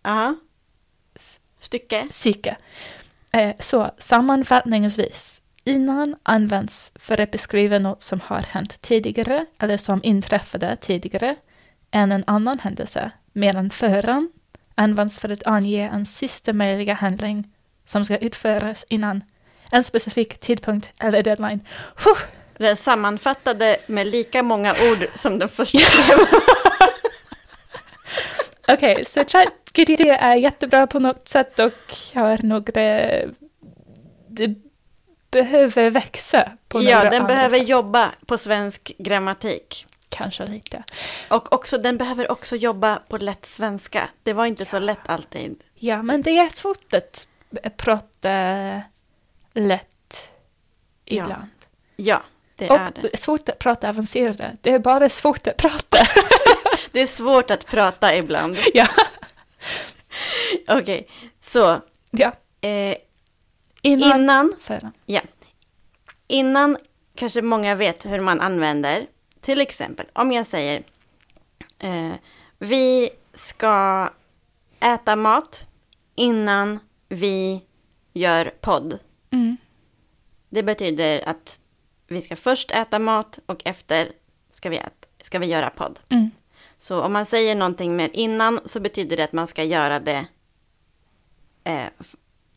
Aha. 0.06 0.36
Stycke. 1.60 2.08
psyke. 2.10 2.58
Eh, 3.32 3.56
så 3.60 3.92
sammanfattningsvis, 3.98 5.42
innan 5.64 6.16
används 6.24 6.92
för 6.96 7.22
att 7.22 7.32
beskriva 7.32 7.80
något 7.80 8.02
som 8.02 8.20
har 8.20 8.40
hänt 8.40 8.82
tidigare 8.82 9.46
eller 9.60 9.78
som 9.78 10.00
inträffade 10.04 10.76
tidigare 10.76 11.36
än 11.91 12.12
en 12.12 12.23
annan 12.28 12.60
händelse, 12.60 13.12
medan 13.34 13.69
föran 13.69 14.30
används 14.76 15.19
för 15.19 15.30
att 15.32 15.47
ange 15.47 15.89
en 15.93 16.06
sista 16.06 16.54
möjliga 16.54 16.93
handling 16.93 17.47
som 17.86 18.06
ska 18.06 18.17
utföras 18.17 18.86
innan 18.89 19.23
en 19.71 19.84
specifik 19.84 20.39
tidpunkt 20.39 20.89
eller 21.00 21.23
deadline. 21.23 21.60
Huh. 22.06 22.17
Den 22.58 22.78
sammanfattade 22.78 23.78
med 23.88 24.08
lika 24.08 24.43
många 24.43 24.71
ord 24.71 25.08
som 25.15 25.39
den 25.39 25.50
första. 25.50 25.80
Okej, 28.67 29.06
så 29.06 29.19
ChatGPT 29.26 30.00
är 30.19 30.36
jättebra 30.36 30.88
på 30.88 31.00
något 31.00 31.28
sätt 31.28 31.60
och 31.60 31.73
har 32.13 32.38
några... 32.43 32.82
Det 34.30 34.56
behöver 35.32 35.89
växa 35.89 36.52
på 36.67 36.82
Ja, 36.84 36.97
några 36.97 37.10
den 37.10 37.21
andra 37.21 37.34
behöver 37.36 37.60
sätt. 37.60 37.69
jobba 37.69 38.12
på 38.26 38.38
svensk 38.38 38.91
grammatik. 38.97 39.86
Kanske 40.10 40.46
lite. 40.46 40.84
Och 41.30 41.54
också, 41.54 41.78
den 41.78 41.98
behöver 41.98 42.32
också 42.32 42.56
jobba 42.56 42.96
på 43.08 43.17
lätt 43.17 43.46
svenska. 43.46 44.10
Det 44.24 44.34
var 44.34 44.46
inte 44.46 44.65
så 44.65 44.80
lätt 44.80 45.10
alltid. 45.10 45.63
Ja, 45.76 46.02
men 46.04 46.22
det 46.22 46.38
är 46.38 46.50
svårt 46.50 46.93
att 46.93 47.28
prata 47.78 48.82
lätt 49.54 50.30
Ja, 51.06 51.24
ibland. 51.24 51.50
Ja, 51.96 52.22
det 52.56 52.70
och 52.70 52.78
är 52.78 52.91
det. 53.12 53.20
svårt 53.20 53.50
att 53.50 53.60
prata 53.60 53.89
avancerade. 53.89 54.58
Det 54.62 54.72
är 54.72 54.80
bara 54.80 55.10
svårt 55.10 55.48
att 55.48 55.58
prata. 55.58 55.98
Det 56.91 57.02
är 57.02 57.08
svårt 57.08 57.52
att 57.52 57.65
prata 57.65 58.15
ibland. 58.15 58.58
ja. 58.74 58.88
Okej, 60.67 61.08
så 61.41 61.82
ja. 62.12 62.32
eh, 62.62 62.98
Innan. 63.82 64.20
innan, 64.22 64.56
ja. 65.06 65.22
Innan 66.28 66.78
kanske 67.15 67.41
många 67.41 67.76
vet 67.76 68.06
hur 68.06 68.20
man 68.20 68.41
använder, 68.41 69.06
till 69.48 69.62
exempel 69.62 70.06
om 70.14 70.32
jag 70.32 70.48
säger 70.48 70.84
eh, 71.80 72.14
vi 72.58 73.10
ska 73.34 74.10
äta 74.80 75.16
mat 75.16 75.66
innan 76.16 76.80
vi 77.10 77.64
gör 78.14 78.54
podd. 78.62 79.00
Mm. 79.32 79.58
Det 80.50 80.64
betyder 80.64 81.30
att 81.30 81.60
vi 82.08 82.22
ska 82.22 82.36
först 82.36 82.72
äta 82.72 83.00
mat 83.00 83.40
och 83.46 83.62
efter 83.66 84.12
ska 84.54 84.70
vi, 84.70 84.78
äta, 84.78 85.08
ska 85.22 85.40
vi 85.40 85.48
göra 85.48 85.70
podd. 85.70 86.00
Mm. 86.10 86.32
Så 86.80 87.02
om 87.02 87.14
man 87.14 87.26
säger 87.26 87.56
någonting 87.56 87.96
med 87.96 88.10
innan 88.14 88.60
så 88.66 88.80
betyder 88.80 89.18
det 89.18 89.24
att 89.24 89.34
man 89.34 89.48
ska 89.48 89.64
göra 89.64 90.00
det 90.00 90.26
eh, 91.64 91.88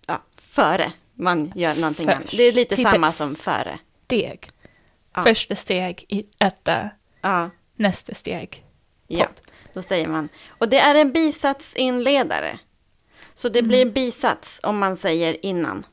ja, 0.06 0.22
före 0.36 0.92
man 1.14 1.52
gör 1.54 1.74
någonting 1.74 2.06
Först. 2.06 2.16
annat. 2.16 2.30
Det 2.30 2.42
är 2.42 2.52
lite 2.52 2.76
Typ 2.76 2.86
samma 2.86 3.12
som 3.12 3.34
före. 3.34 3.78
Steg. 4.04 4.50
Ja. 5.14 5.22
Första 5.24 5.56
steg 5.56 6.04
i 6.08 6.26
äta, 6.38 6.90
Ja, 7.20 7.50
nästa 7.74 8.14
steg. 8.14 8.64
ja, 9.06 9.28
då 9.74 9.82
säger 9.82 10.08
man. 10.08 10.28
Och 10.48 10.68
det 10.68 10.78
är 10.78 10.94
en 10.94 11.12
bisatsinledare. 11.12 12.58
Så 13.34 13.48
det 13.48 13.62
blir 13.62 13.90
bisats 13.90 14.60
om 14.62 14.78
man 14.78 14.96
säger 14.96 15.46
innan. 15.46 15.86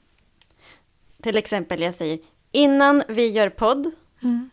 Till 1.22 1.38
exempel 1.38 1.82
jag 1.82 1.96
säger 1.96 2.20
innan 2.52 3.04
vi 3.08 3.28
gör 3.30 3.50
podd 3.50 3.92
Mm. 4.24 4.50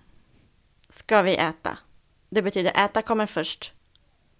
ska 0.88 1.22
vi 1.22 1.36
äta. 1.36 1.78
Det 2.30 2.42
betyder 2.42 2.84
äta 2.84 3.02
kommer 3.02 3.26
först 3.26 3.72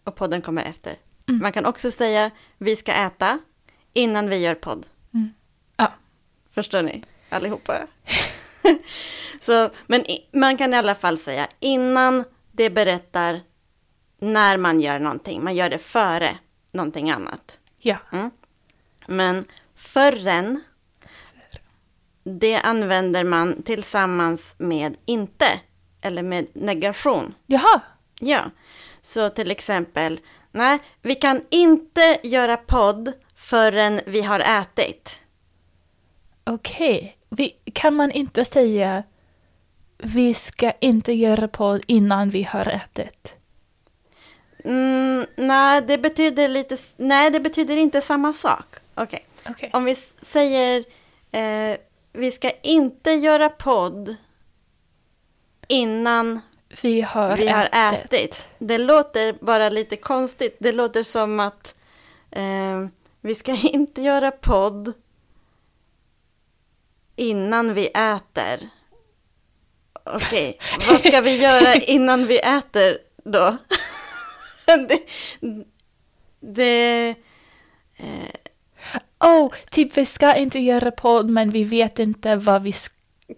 och 0.05 0.15
podden 0.17 0.43
kommer 0.43 0.63
efter. 0.65 0.95
Mm. 1.29 1.43
Man 1.43 1.53
kan 1.53 1.67
också 1.67 1.91
säga 1.91 2.31
vi 2.59 2.77
ska 2.77 2.93
äta 2.93 3.39
innan 3.93 4.29
vi 4.29 4.37
gör 4.37 4.55
podd. 4.55 4.87
Ja. 5.77 5.93
Förstår 6.51 6.83
ni? 6.83 7.03
Allihopa. 7.29 7.87
Så, 9.41 9.71
men 9.87 10.05
man 10.33 10.57
kan 10.57 10.75
i 10.75 10.77
alla 10.77 10.95
fall 10.95 11.19
säga 11.19 11.49
innan 11.61 12.25
det 12.53 12.71
berättar 12.71 13.41
när 14.19 14.57
man 14.57 14.81
gör 14.81 14.99
någonting. 14.99 15.45
Man 15.45 15.55
gör 15.55 15.71
det 15.71 15.79
före 15.79 16.39
någonting 16.73 17.11
annat. 17.11 17.59
Ja. 17.79 17.97
Mm. 18.13 18.31
Men 19.07 19.45
förrän, 19.75 20.61
det 22.25 22.57
använder 22.57 23.25
man 23.25 23.63
tillsammans 23.63 24.55
med 24.59 24.97
inte. 25.05 25.61
Eller 26.01 26.23
med 26.23 26.47
negation. 26.53 27.35
Jaha. 27.47 27.81
Ja, 28.21 28.51
så 29.03 29.31
till 29.31 29.51
exempel, 29.51 30.21
nej, 30.53 30.79
vi 31.03 31.15
kan 31.15 31.43
inte 31.51 32.19
göra 32.23 32.57
podd 32.57 33.13
förrän 33.35 34.01
vi 34.07 34.23
har 34.23 34.41
ätit. 34.41 35.21
Okej. 36.45 37.14
Vi, 37.37 37.57
kan 37.73 37.95
man 37.95 38.11
inte 38.11 38.45
säga 38.45 39.03
vi 39.99 40.35
ska 40.35 40.73
inte 40.81 41.13
göra 41.13 41.49
podd 41.49 41.83
innan 41.87 42.31
vi 42.31 42.43
har 42.43 42.69
ätit? 42.69 43.35
Mm, 44.65 45.27
nej, 45.37 45.83
det 45.83 45.99
betyder 45.99 46.49
lite, 46.49 46.77
nej, 46.97 47.31
det 47.31 47.41
betyder 47.41 47.77
inte 47.77 48.01
samma 48.01 48.33
sak. 48.33 48.67
Okej, 48.95 49.27
Okej. 49.49 49.71
om 49.73 49.85
vi 49.85 49.97
säger, 50.23 50.85
eh, 51.33 51.77
vi 52.13 52.31
ska 52.31 52.51
inte 52.63 53.11
göra 53.11 53.49
podd 53.49 54.17
innan 55.69 56.41
Vi 56.83 57.01
har 57.01 57.37
vi 57.37 57.49
har 57.49 57.69
ätit. 57.73 58.13
ätit. 58.13 58.49
Det 58.59 58.79
låter 58.79 59.33
bara 59.33 59.69
lite 59.69 59.97
konstigt. 59.97 60.57
Det 60.61 60.73
låter 60.73 61.03
som 61.03 61.41
att 61.41 61.75
eh, 62.31 62.87
vi 63.21 63.35
ska 63.35 63.53
inte 63.63 64.03
göra 64.03 64.31
podd 64.31 64.93
innan 67.17 67.75
vi 67.75 67.87
äter. 67.87 68.69
Okej, 70.05 70.59
vad 70.89 71.01
ska 71.01 71.21
vi 71.21 71.37
göra 71.43 71.75
innan 71.87 72.27
vi 72.27 72.39
äter 72.39 72.99
då? 73.25 73.57
det, 74.89 74.99
det, 76.41 77.15
Oh, 79.21 79.53
typ 79.71 79.97
vi 79.99 80.07
ska 80.07 80.35
inte 80.35 80.59
göra 80.59 80.91
podd 80.91 81.31
men 81.31 81.51
vi 81.51 81.65
vet 81.65 81.99
inte 81.99 82.37
vad 82.37 82.63
vi 82.63 82.73
ska... 82.73 82.95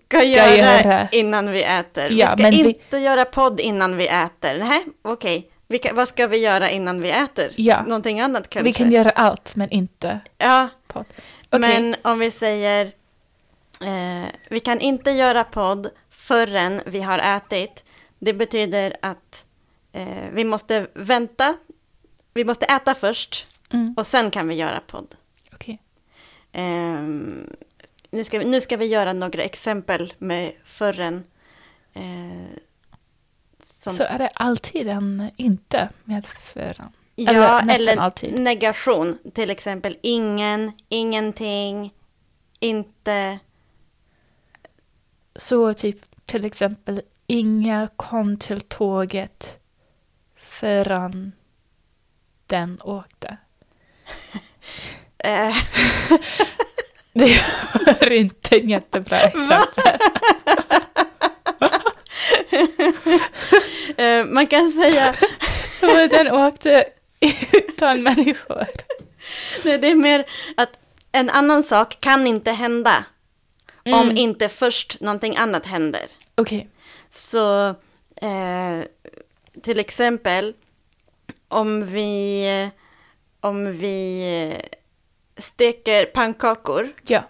ska 0.08 0.22
göra 0.22 0.56
göra. 0.56 1.08
innan 1.12 1.50
vi 1.50 1.62
äter. 1.62 2.10
Ja, 2.12 2.34
vi 2.36 2.42
ska 2.42 2.50
men 2.50 2.50
vi- 2.50 2.68
inte 2.68 2.98
göra 2.98 3.24
podd 3.24 3.60
innan 3.60 3.96
vi 3.96 4.06
äter. 4.08 4.58
Nej, 4.58 4.84
okej. 5.02 5.50
Vilka- 5.68 5.94
Vad 5.94 6.08
ska 6.08 6.26
vi 6.26 6.36
göra 6.38 6.70
innan 6.70 7.00
vi 7.00 7.10
äter? 7.10 7.50
Ja. 7.56 7.82
Någonting 7.82 8.20
annat 8.20 8.50
kanske? 8.50 8.64
Vi 8.68 8.72
kan 8.72 8.92
göra 8.92 9.10
allt 9.10 9.56
men 9.56 9.70
inte 9.70 10.20
Ja, 10.38 10.68
podd. 10.86 11.04
Okej. 11.50 11.60
men 11.60 11.96
om 12.02 12.18
vi 12.18 12.30
säger 12.30 12.92
eh, 13.80 14.30
vi 14.50 14.60
kan 14.60 14.80
inte 14.80 15.10
göra 15.10 15.44
podd 15.44 15.90
förrän 16.10 16.80
vi 16.86 17.00
har 17.00 17.18
ätit. 17.18 17.84
Det 18.18 18.32
betyder 18.32 18.96
att 19.02 19.44
eh, 19.92 20.06
vi 20.32 20.44
måste 20.44 20.86
vänta. 20.94 21.56
Vi 22.34 22.44
måste 22.44 22.66
äta 22.66 22.94
först 22.94 23.46
Mm, 23.70 23.94
och 23.96 24.06
sen 24.06 24.30
kan 24.30 24.48
vi 24.48 24.54
göra 24.54 24.80
podd. 24.86 25.14
okej. 25.54 25.82
Ehm, 26.52 27.50
nu, 28.10 28.24
ska 28.24 28.38
vi, 28.38 28.44
nu 28.44 28.60
ska 28.60 28.76
vi 28.76 28.86
göra 28.86 29.12
några 29.12 29.42
exempel 29.42 30.14
med 30.18 30.52
förrän. 30.64 31.24
Eh, 31.94 32.56
som, 33.62 33.96
Så 33.96 34.02
är 34.02 34.18
det 34.18 34.28
alltid 34.28 34.88
en 34.88 35.30
inte 35.36 35.88
med 36.04 36.26
förrän? 36.26 36.92
ja, 37.14 37.60
eller 37.60 37.74
eller 37.74 37.96
alltid. 37.96 38.40
negation. 38.40 39.18
Till 39.34 39.50
exempel 39.50 39.98
ingen, 40.02 40.72
ingenting, 40.88 41.94
inte. 42.60 43.38
Så 45.38 45.74
typ 45.74 45.98
till 46.26 46.44
exempel 46.44 47.02
Inga 47.26 47.88
kom 47.96 48.36
till 48.36 48.60
tåget 48.60 49.58
förrän 50.40 51.32
den 52.46 52.80
åkte. 52.84 53.36
Eh, 55.18 55.56
Det 57.12 57.42
var 57.86 58.12
inte 58.12 58.58
en 58.60 58.68
jättebra 58.68 59.20
exempel. 59.20 59.98
eh, 63.96 64.24
man 64.26 64.46
kan 64.46 64.72
säga, 64.72 65.14
Så 65.74 65.86
den 65.86 66.30
åkte 66.32 66.84
utan 67.52 68.02
människor. 68.02 68.66
nej, 69.64 69.78
det 69.78 69.90
är 69.90 69.94
mer 69.94 70.24
att 70.56 70.78
en 71.12 71.30
annan 71.30 71.64
sak 71.64 72.00
kan 72.00 72.26
inte 72.26 72.52
hända. 72.52 73.04
Om 73.86 73.92
Mm. 73.94 74.16
inte 74.16 74.48
först 74.48 75.00
någonting 75.00 75.36
annat 75.36 75.66
händer. 75.66 76.02
Okej. 76.34 76.68
Så 77.10 77.68
eh, 78.16 78.80
till 79.62 79.78
exempel 79.80 80.54
om 81.48 81.86
vi, 81.86 82.70
om 83.40 83.78
vi 83.78 84.54
steker 85.38 86.04
pannkakor. 86.06 86.92
Ja. 87.06 87.22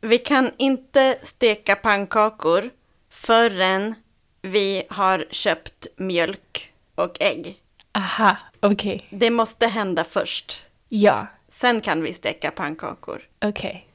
Vi 0.00 0.18
kan 0.18 0.50
inte 0.56 1.18
steka 1.22 1.76
pannkakor 1.76 2.70
förrän 3.10 3.94
vi 4.42 4.82
har 4.90 5.26
köpt 5.30 5.86
mjölk 5.96 6.72
och 6.94 7.16
ägg. 7.20 7.56
Aha, 7.92 8.36
okej. 8.60 9.06
Det 9.10 9.30
måste 9.30 9.66
hända 9.66 10.04
först. 10.04 10.64
Ja, 10.88 11.26
Sen 11.52 11.80
kan 11.80 12.02
vi 12.02 12.14
steka 12.14 12.50
pannkakor. 12.50 13.22
okej. 13.40 13.86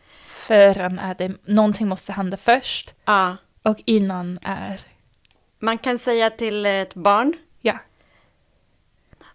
Förrän 0.47 0.99
är 0.99 1.15
det, 1.15 1.31
någonting 1.45 1.88
måste 1.88 2.13
hända 2.13 2.38
först 2.38 2.93
Ja, 3.05 3.36
och 3.62 3.81
innan 3.86 4.38
är, 4.41 4.81
man 5.60 5.77
kan 5.77 5.99
säga 5.99 6.29
till 6.29 6.65
ett 6.65 6.93
barn 6.93 7.34
ja. 7.62 7.79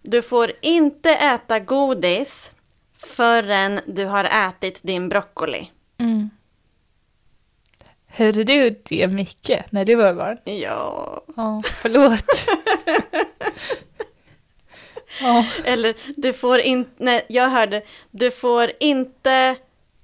Du 0.01 0.21
får 0.21 0.51
inte 0.61 1.09
äta 1.09 1.59
godis 1.59 2.51
förrän 2.97 3.79
du 3.85 4.05
har 4.05 4.23
ätit 4.49 4.79
din 4.83 5.09
broccoli. 5.09 5.71
Mm. 5.97 6.29
Hörde 8.07 8.43
du 8.43 8.69
det 8.83 9.07
mycket 9.07 9.71
när 9.71 9.85
du 9.85 9.95
var 9.95 10.13
barn? 10.13 10.37
Ja. 10.43 11.23
Ja, 11.35 11.61
förlåt. 11.81 12.25
Ja, 15.21 15.45
Eller 15.63 15.95
du 16.15 16.33
får 16.33 16.59
inte, 16.59 16.91
nej 16.97 17.25
jag 17.29 17.49
hörde, 17.49 17.81
du 18.11 18.31
får 18.31 18.71
inte 18.79 19.55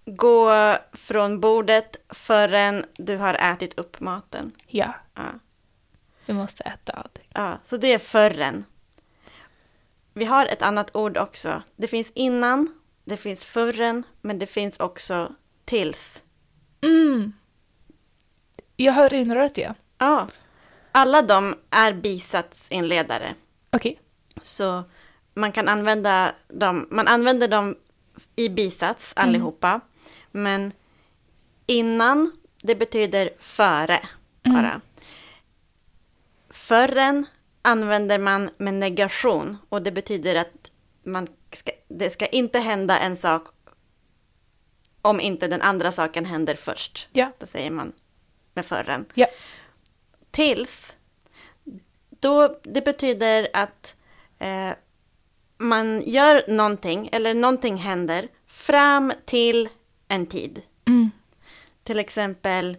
gå 0.07 0.75
från 0.93 1.39
bordet 1.39 1.95
förrän 2.09 2.85
du 2.97 3.17
har 3.17 3.33
ätit 3.33 3.79
upp 3.79 3.99
maten. 3.99 4.51
ja, 4.67 4.93
Ja, 5.15 5.23
vi 6.25 6.33
måste 6.33 6.63
äta 6.63 6.91
allting. 6.91 7.27
ja 7.33 7.57
så 7.65 7.77
det 7.77 7.93
är 7.93 7.99
förrän. 7.99 8.65
Vi 10.13 10.25
har 10.25 10.45
ett 10.45 10.61
annat 10.61 10.95
ord 10.95 11.17
också. 11.17 11.61
Det 11.75 11.87
finns 11.87 12.07
innan, 12.13 12.67
det 13.03 13.17
finns 13.17 13.45
förrän, 13.45 14.03
men 14.21 14.39
det 14.39 14.45
finns 14.45 14.77
också 14.77 15.31
tills. 15.65 16.21
Mm. 16.81 17.33
Jag 18.75 18.93
har 18.93 19.13
inrört 19.13 19.53
det. 19.53 19.73
Ja, 19.97 20.27
alla 20.91 21.21
de 21.21 21.55
är 21.69 21.93
bisatsinledare. 21.93 23.35
Okej. 23.69 23.99
Så 24.41 24.83
man 25.33 25.51
kan 25.51 25.67
använda 25.67 26.31
dem, 26.47 26.87
man 26.91 27.07
använder 27.07 27.47
dem 27.47 27.75
i 28.35 28.49
bisats 28.49 29.13
allihopa. 29.15 29.81
Men 30.31 30.73
innan, 31.65 32.31
det 32.61 32.75
betyder 32.75 33.29
före 33.39 33.99
bara. 34.43 34.81
Förrän 36.49 37.25
använder 37.61 38.19
man 38.19 38.49
med 38.57 38.73
negation 38.73 39.57
och 39.69 39.81
det 39.81 39.91
betyder 39.91 40.35
att 40.35 40.71
man 41.03 41.27
ska, 41.53 41.71
det 41.87 42.09
ska 42.09 42.25
inte 42.25 42.59
hända 42.59 42.99
en 42.99 43.17
sak 43.17 43.47
om 45.01 45.19
inte 45.19 45.47
den 45.47 45.61
andra 45.61 45.91
saken 45.91 46.25
händer 46.25 46.55
först. 46.55 47.09
Ja. 47.11 47.31
Då 47.37 47.45
säger 47.45 47.71
man 47.71 47.93
med 48.53 48.65
förrän 48.65 49.05
Ja. 49.13 49.27
tills, 50.31 50.95
då 52.09 52.59
det 52.63 52.85
betyder 52.85 53.47
att 53.53 53.95
eh, 54.39 54.71
man 55.57 56.01
gör 56.05 56.43
någonting, 56.47 57.09
eller 57.11 57.33
någonting 57.33 57.77
händer, 57.77 58.27
fram 58.47 59.13
till 59.25 59.69
en 60.07 60.25
tid. 60.25 60.61
Mm. 60.85 61.11
Till 61.83 61.99
exempel, 61.99 62.77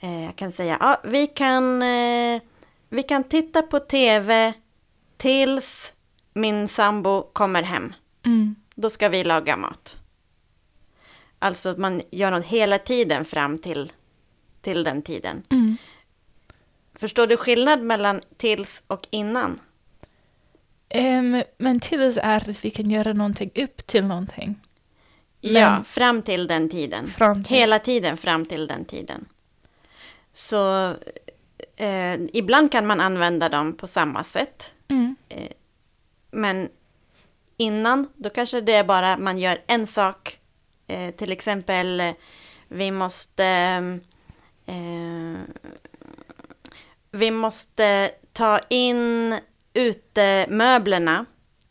eh, 0.00 0.24
jag 0.24 0.36
kan 0.36 0.52
säga, 0.52 0.76
ja, 0.80 1.00
vi, 1.04 1.26
kan, 1.26 1.82
eh, 1.82 2.42
vi 2.88 3.02
kan 3.02 3.24
titta 3.24 3.62
på 3.62 3.78
tv 3.78 4.52
tills 5.16 5.92
min 6.34 6.68
sambo 6.68 7.22
kommer 7.32 7.62
hem. 7.62 7.92
Mm. 8.26 8.54
Då 8.74 8.90
ska 8.90 9.08
vi 9.08 9.24
laga 9.24 9.56
mat. 9.56 9.98
Alltså 11.38 11.68
att 11.68 11.78
man 11.78 12.02
gör 12.10 12.30
något 12.30 12.46
hela 12.46 12.78
tiden 12.78 13.24
fram 13.24 13.58
till, 13.58 13.92
till 14.60 14.84
den 14.84 15.02
tiden. 15.02 15.42
Mm. 15.50 15.76
Förstår 16.94 17.26
du 17.26 17.36
skillnad 17.36 17.82
mellan 17.82 18.20
tills 18.36 18.82
och 18.86 19.08
innan? 19.10 19.60
Ehm, 20.88 21.42
men 21.58 21.80
tills 21.80 22.16
är 22.22 22.50
att 22.50 22.64
vi 22.64 22.70
kan 22.70 22.90
göra 22.90 23.12
någonting 23.12 23.50
upp 23.54 23.86
till 23.86 24.04
någonting. 24.04 24.60
Men- 25.42 25.52
Ja, 25.62 25.84
fram 25.84 26.22
till 26.22 26.46
den 26.46 26.68
tiden. 26.68 27.12
Till. 27.34 27.56
Hela 27.56 27.78
tiden 27.78 28.16
fram 28.16 28.44
till 28.46 28.66
den 28.66 28.84
tiden. 28.84 29.24
Så 30.32 30.94
eh, 31.76 32.14
ibland 32.32 32.72
kan 32.72 32.86
man 32.86 33.00
använda 33.00 33.48
dem 33.48 33.72
på 33.72 33.86
samma 33.86 34.24
sätt. 34.24 34.74
Mm. 34.88 35.16
Men 36.30 36.68
innan, 37.56 38.08
då 38.16 38.30
kanske 38.30 38.60
det 38.60 38.74
är 38.74 38.84
bara 38.84 39.16
man 39.16 39.38
gör 39.38 39.58
en 39.66 39.86
sak. 39.86 40.38
Eh, 40.86 41.10
till 41.14 41.32
exempel, 41.32 42.00
eh, 42.00 42.12
vi 42.68 42.90
måste... 42.90 43.44
Eh, 44.66 45.38
vi 47.10 47.30
måste 47.30 48.10
ta 48.32 48.58
in 48.70 49.34
utemöblerna 49.74 51.24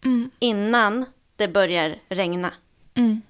Mm. 0.06 0.32
innan 0.40 1.06
det 1.36 1.48
börjar 1.48 1.96
regna. 2.10 2.54
Mm. 2.94 3.22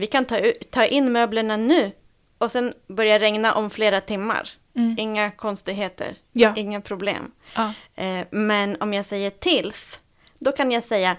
Vi 0.00 0.06
kan 0.06 0.24
ta, 0.24 0.40
ta 0.70 0.84
in 0.86 1.12
möblerna 1.12 1.56
nu 1.56 1.92
och 2.38 2.50
sen 2.52 2.74
börja 2.86 3.18
regna 3.18 3.54
om 3.54 3.70
flera 3.70 4.00
timmar. 4.00 4.48
Mm. 4.74 4.96
Inga 4.98 5.30
konstigheter, 5.30 6.14
Ja. 6.32 6.56
inga 6.56 6.80
problem. 6.80 7.32
ja. 7.56 7.72
Eh, 7.94 8.26
men 8.30 8.76
om 8.80 8.92
jag 8.94 9.06
säger 9.06 9.30
tills, 9.30 10.00
då 10.38 10.52
kan 10.52 10.70
jag 10.70 10.84
säga 10.84 11.16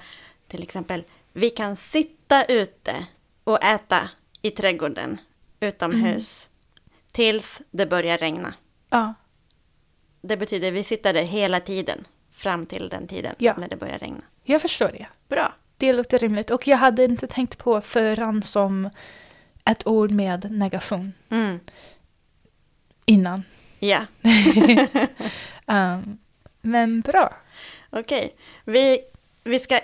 till 0.48 0.64
exempel, 0.64 1.04
vi 1.34 1.50
kan 1.50 1.76
sitta 1.76 2.46
ute 2.46 3.06
och 3.44 3.64
äta 3.64 4.10
i 4.42 4.52
trädgården 4.52 5.20
utomhus 5.60 6.50
tills 7.12 7.62
det 7.72 7.86
börjar 7.86 8.18
regna. 8.18 8.54
ja. 8.90 9.14
Det 10.24 10.38
betyder 10.38 10.72
vi 10.72 10.84
sitter 10.84 11.14
där 11.14 11.24
hela 11.24 11.60
tiden 11.60 12.08
fram 12.32 12.66
till 12.66 12.90
den 12.90 13.08
tiden 13.08 13.36
när 13.58 13.68
det 13.68 13.76
börjar 13.76 13.98
regna. 14.00 14.22
Jag 14.44 14.62
förstår 14.62 14.88
det. 14.88 15.08
Bra. 15.30 15.54
Det 15.82 15.94
låter 15.94 16.20
rimligt. 16.20 16.52
Och 16.52 16.68
jag 16.68 16.78
hade 16.78 17.04
inte 17.04 17.28
tänkt 17.28 17.58
på 17.58 17.82
förrän 17.82 18.44
som 18.44 18.90
ett 19.66 19.88
ord 19.88 20.12
med 20.12 20.52
negation 20.52 21.14
Mm. 21.30 21.60
innan. 23.06 23.44
Ja, 23.80 24.06
Um, 25.66 26.18
men 26.62 27.02
bra. 27.02 27.34
okej. 27.90 28.36
Vi, 28.66 29.00
vi, 29.44 29.60
ska 29.60 29.80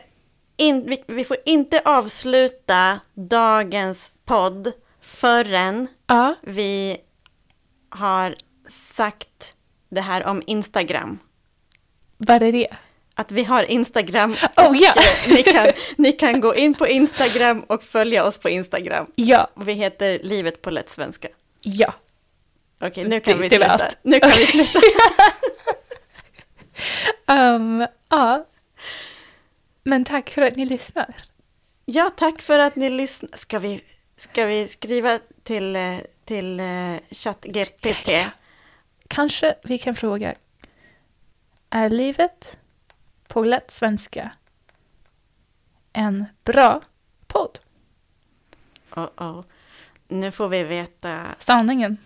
in, 0.58 0.90
vi, 0.90 1.04
vi 1.08 1.24
får 1.24 1.38
inte 1.46 1.82
avsluta 1.86 3.00
dagens 3.14 4.12
podd 4.26 4.72
förrän 5.02 5.88
Ja, 6.08 6.36
vi 6.42 6.98
har 7.90 8.36
sagt 8.70 9.56
det 9.90 10.02
här 10.02 10.26
om 10.26 10.42
Instagram. 10.48 11.20
vad 12.18 12.44
är 12.44 12.52
det? 12.52 12.68
Att 13.18 13.32
vi 13.32 13.44
har 13.44 13.64
Instagram. 13.64 14.36
Oh 14.58 14.78
ja! 14.78 14.94
Eh, 14.96 15.34
Ni 15.34 15.44
kan, 15.44 15.68
ni 15.98 16.12
kan 16.12 16.42
gå 16.42 16.56
in 16.56 16.74
på 16.74 16.88
Instagram 16.88 17.60
och 17.68 17.84
följa 17.84 18.26
oss 18.26 18.38
på 18.38 18.50
Instagram. 18.50 19.06
Ja, 19.16 19.48
Vi 19.56 19.74
heter 19.74 20.20
Livet 20.24 20.62
på 20.62 20.70
lätt 20.70 20.90
svenska. 20.90 21.28
ja. 21.62 21.94
Okej, 22.82 23.08
nu 23.08 23.20
kan 23.20 23.38
Det- 23.38 23.44
vi 23.44 23.50
sluta. 23.50 23.80
Nu 24.04 24.20
kan 24.20 24.32
vi 24.38 24.46
sluta. 24.46 24.80
Um, 27.28 27.88
ja. 28.10 28.46
Men 29.84 30.06
tack 30.06 30.30
för 30.30 30.42
att 30.42 30.56
ni 30.56 30.66
lyssnar. 30.66 31.16
Ja, 31.86 32.12
tack 32.18 32.42
för 32.42 32.60
att 32.60 32.76
ni 32.76 32.90
lyssnar. 32.90 33.30
Ska 33.38 33.60
vi, 33.60 33.82
ska 34.18 34.46
vi 34.46 34.68
skriva 34.68 35.20
till, 35.44 35.76
eh, 35.76 35.98
till 36.26 36.60
eh, 36.60 36.94
ChatGPT? 37.12 38.10
Kanske 39.08 39.56
vi 39.64 39.78
kan 39.78 39.96
fråga. 39.96 40.36
Är 41.70 41.90
livet 41.90 42.58
på 43.28 43.44
lätt 43.44 43.72
svenska 43.72 44.32
en 45.98 46.26
bra 46.44 46.82
podd? 47.28 47.60
Oh, 48.96 49.08
oh. 49.18 49.44
Nu 50.08 50.32
får 50.32 50.50
vi 50.50 50.64
veta. 50.64 51.26
Sanningen. 51.40 51.98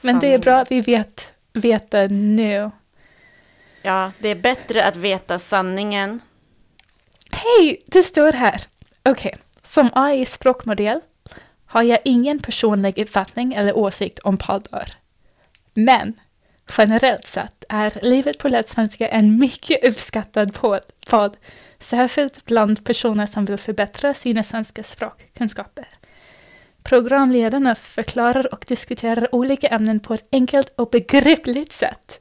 Men 0.00 0.18
det 0.18 0.26
är 0.26 0.30
sanningen. 0.30 0.40
bra 0.40 0.56
att 0.56 0.70
vi 0.70 0.80
vet, 0.80 1.32
vet 1.52 1.90
det 1.90 2.08
nu. 2.08 2.70
Ja, 3.82 4.12
det 4.18 4.28
är 4.28 4.34
bättre 4.34 4.84
att 4.84 4.96
veta 4.96 5.38
sanningen. 5.38 6.20
Hej, 7.30 7.82
det 7.86 8.02
står 8.02 8.32
här. 8.32 8.62
Okej, 9.02 9.36
som 9.62 9.90
AI-språkmodell 9.92 11.00
har 11.66 11.82
jag 11.82 11.98
ingen 12.04 12.38
personlig 12.38 12.98
uppfattning 12.98 13.54
eller 13.54 13.76
åsikt 13.76 14.18
om 14.18 14.36
poddar. 14.36 14.96
Men 15.74 16.20
generellt 16.78 17.26
sett 17.26 17.64
är 17.68 17.98
Livet 18.02 18.38
på 18.38 18.48
lättsvenska 18.48 19.08
en 19.08 19.38
mycket 19.38 19.84
uppskattad 19.84 20.54
podd, 21.06 21.36
särskilt 21.78 22.44
bland 22.44 22.84
personer 22.84 23.26
som 23.26 23.44
vill 23.44 23.58
förbättra 23.58 24.14
sina 24.14 24.42
svenska 24.42 24.82
språkkunskaper. 24.82 25.88
Programledarna 26.82 27.74
förklarar 27.74 28.54
och 28.54 28.64
diskuterar 28.68 29.34
olika 29.34 29.66
ämnen 29.66 30.00
på 30.00 30.14
ett 30.14 30.28
enkelt 30.32 30.72
och 30.76 30.90
begripligt 30.90 31.72
sätt, 31.72 32.20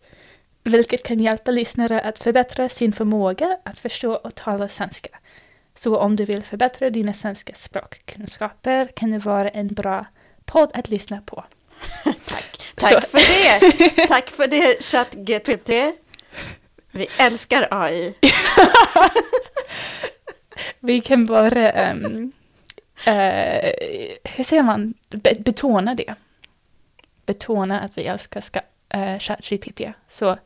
vilket 0.64 1.04
kan 1.04 1.20
hjälpa 1.20 1.52
lyssnare 1.52 2.02
att 2.02 2.18
förbättra 2.18 2.70
sin 2.70 2.94
förmåga 2.94 3.58
att 3.66 3.78
förstå 3.78 4.14
och 4.14 4.36
tala 4.36 4.70
svenska. 4.70 5.10
Så 5.76 5.98
om 5.98 6.16
du 6.16 6.26
vill 6.26 6.44
förbättra 6.44 6.90
dina 6.90 7.14
svenska 7.14 7.54
språkkunskaper 7.56 8.88
kan 8.96 9.12
det 9.12 9.20
vara 9.20 9.50
en 9.50 9.68
bra 9.68 10.06
podd 10.46 10.72
att 10.74 10.90
lyssna 10.90 11.22
på. 11.26 11.44
Tack, 12.26 12.57
tack 12.78 12.94
Så. 12.94 13.02
för 13.02 13.18
det. 13.18 14.08
Tack 14.08 14.30
för 14.30 14.48
det, 14.48 14.84
ChatGPT. 14.84 15.70
Vi 16.92 17.08
älskar 17.18 17.68
AI. 17.72 18.16
Vi 20.80 21.02
kan 21.02 21.26
bara, 21.26 21.72
ehm, 21.72 22.32
eh, 23.08 23.72
hur 24.24 24.44
säger 24.44 24.64
man, 24.64 24.94
Be- 25.10 25.36
betona 25.40 25.96
det. 25.96 26.16
Betona 27.26 27.80
att 27.82 27.98
vi 27.98 28.04
älskar 28.08 28.42
ska, 28.42 28.60
uh, 28.96 29.20
ChatGPT. 29.20 29.82
Så 30.10 30.38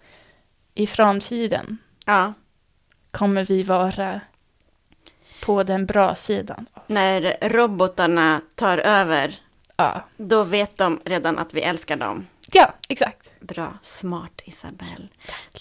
i 0.76 0.88
framtiden 0.88 1.78
Ja, 2.06 2.34
kommer 3.12 3.46
vi 3.46 3.64
vara 3.64 4.22
på 5.46 5.64
den 5.64 5.86
bra 5.86 6.16
sidan. 6.16 6.66
när 6.88 7.38
robotarna 7.50 8.42
tar 8.56 8.78
över, 8.78 9.36
Ja, 9.82 10.02
då 10.18 10.44
vet 10.44 10.78
de 10.78 11.00
redan 11.06 11.40
att 11.40 11.54
vi 11.54 11.62
älskar 11.62 11.96
dem. 11.96 12.28
ja 12.54 12.74
exakt. 12.90 13.30
Bra, 13.40 13.74
smart 13.84 14.42
Isabelle. 14.46 15.08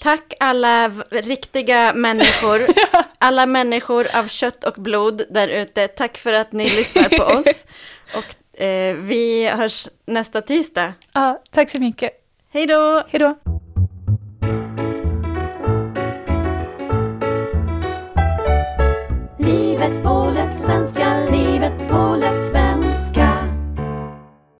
Tack 0.00 0.34
alla 0.40 0.88
v- 0.88 1.02
riktiga 1.10 1.92
människor, 1.94 2.60
alla 3.18 3.46
människor 3.46 4.06
av 4.14 4.28
kött 4.28 4.64
och 4.64 4.74
blod 4.82 5.22
där 5.30 5.48
ute. 5.48 5.88
Tack 5.88 6.18
för 6.18 6.32
att 6.32 6.52
ni 6.52 6.68
lyssnar 6.68 7.08
på 7.18 7.24
oss. 7.24 7.56
Och 8.16 8.60
eh, 8.62 8.94
vi 8.96 9.48
hörs 9.48 9.88
nästa 10.06 10.42
tisdag. 10.42 10.92
Ja, 11.12 11.42
tack 11.50 11.70
så 11.70 11.78
mycket. 11.80 12.10
Hej 12.52 12.66
då! 12.66 13.02
Hej 13.08 13.18
då. 13.20 13.34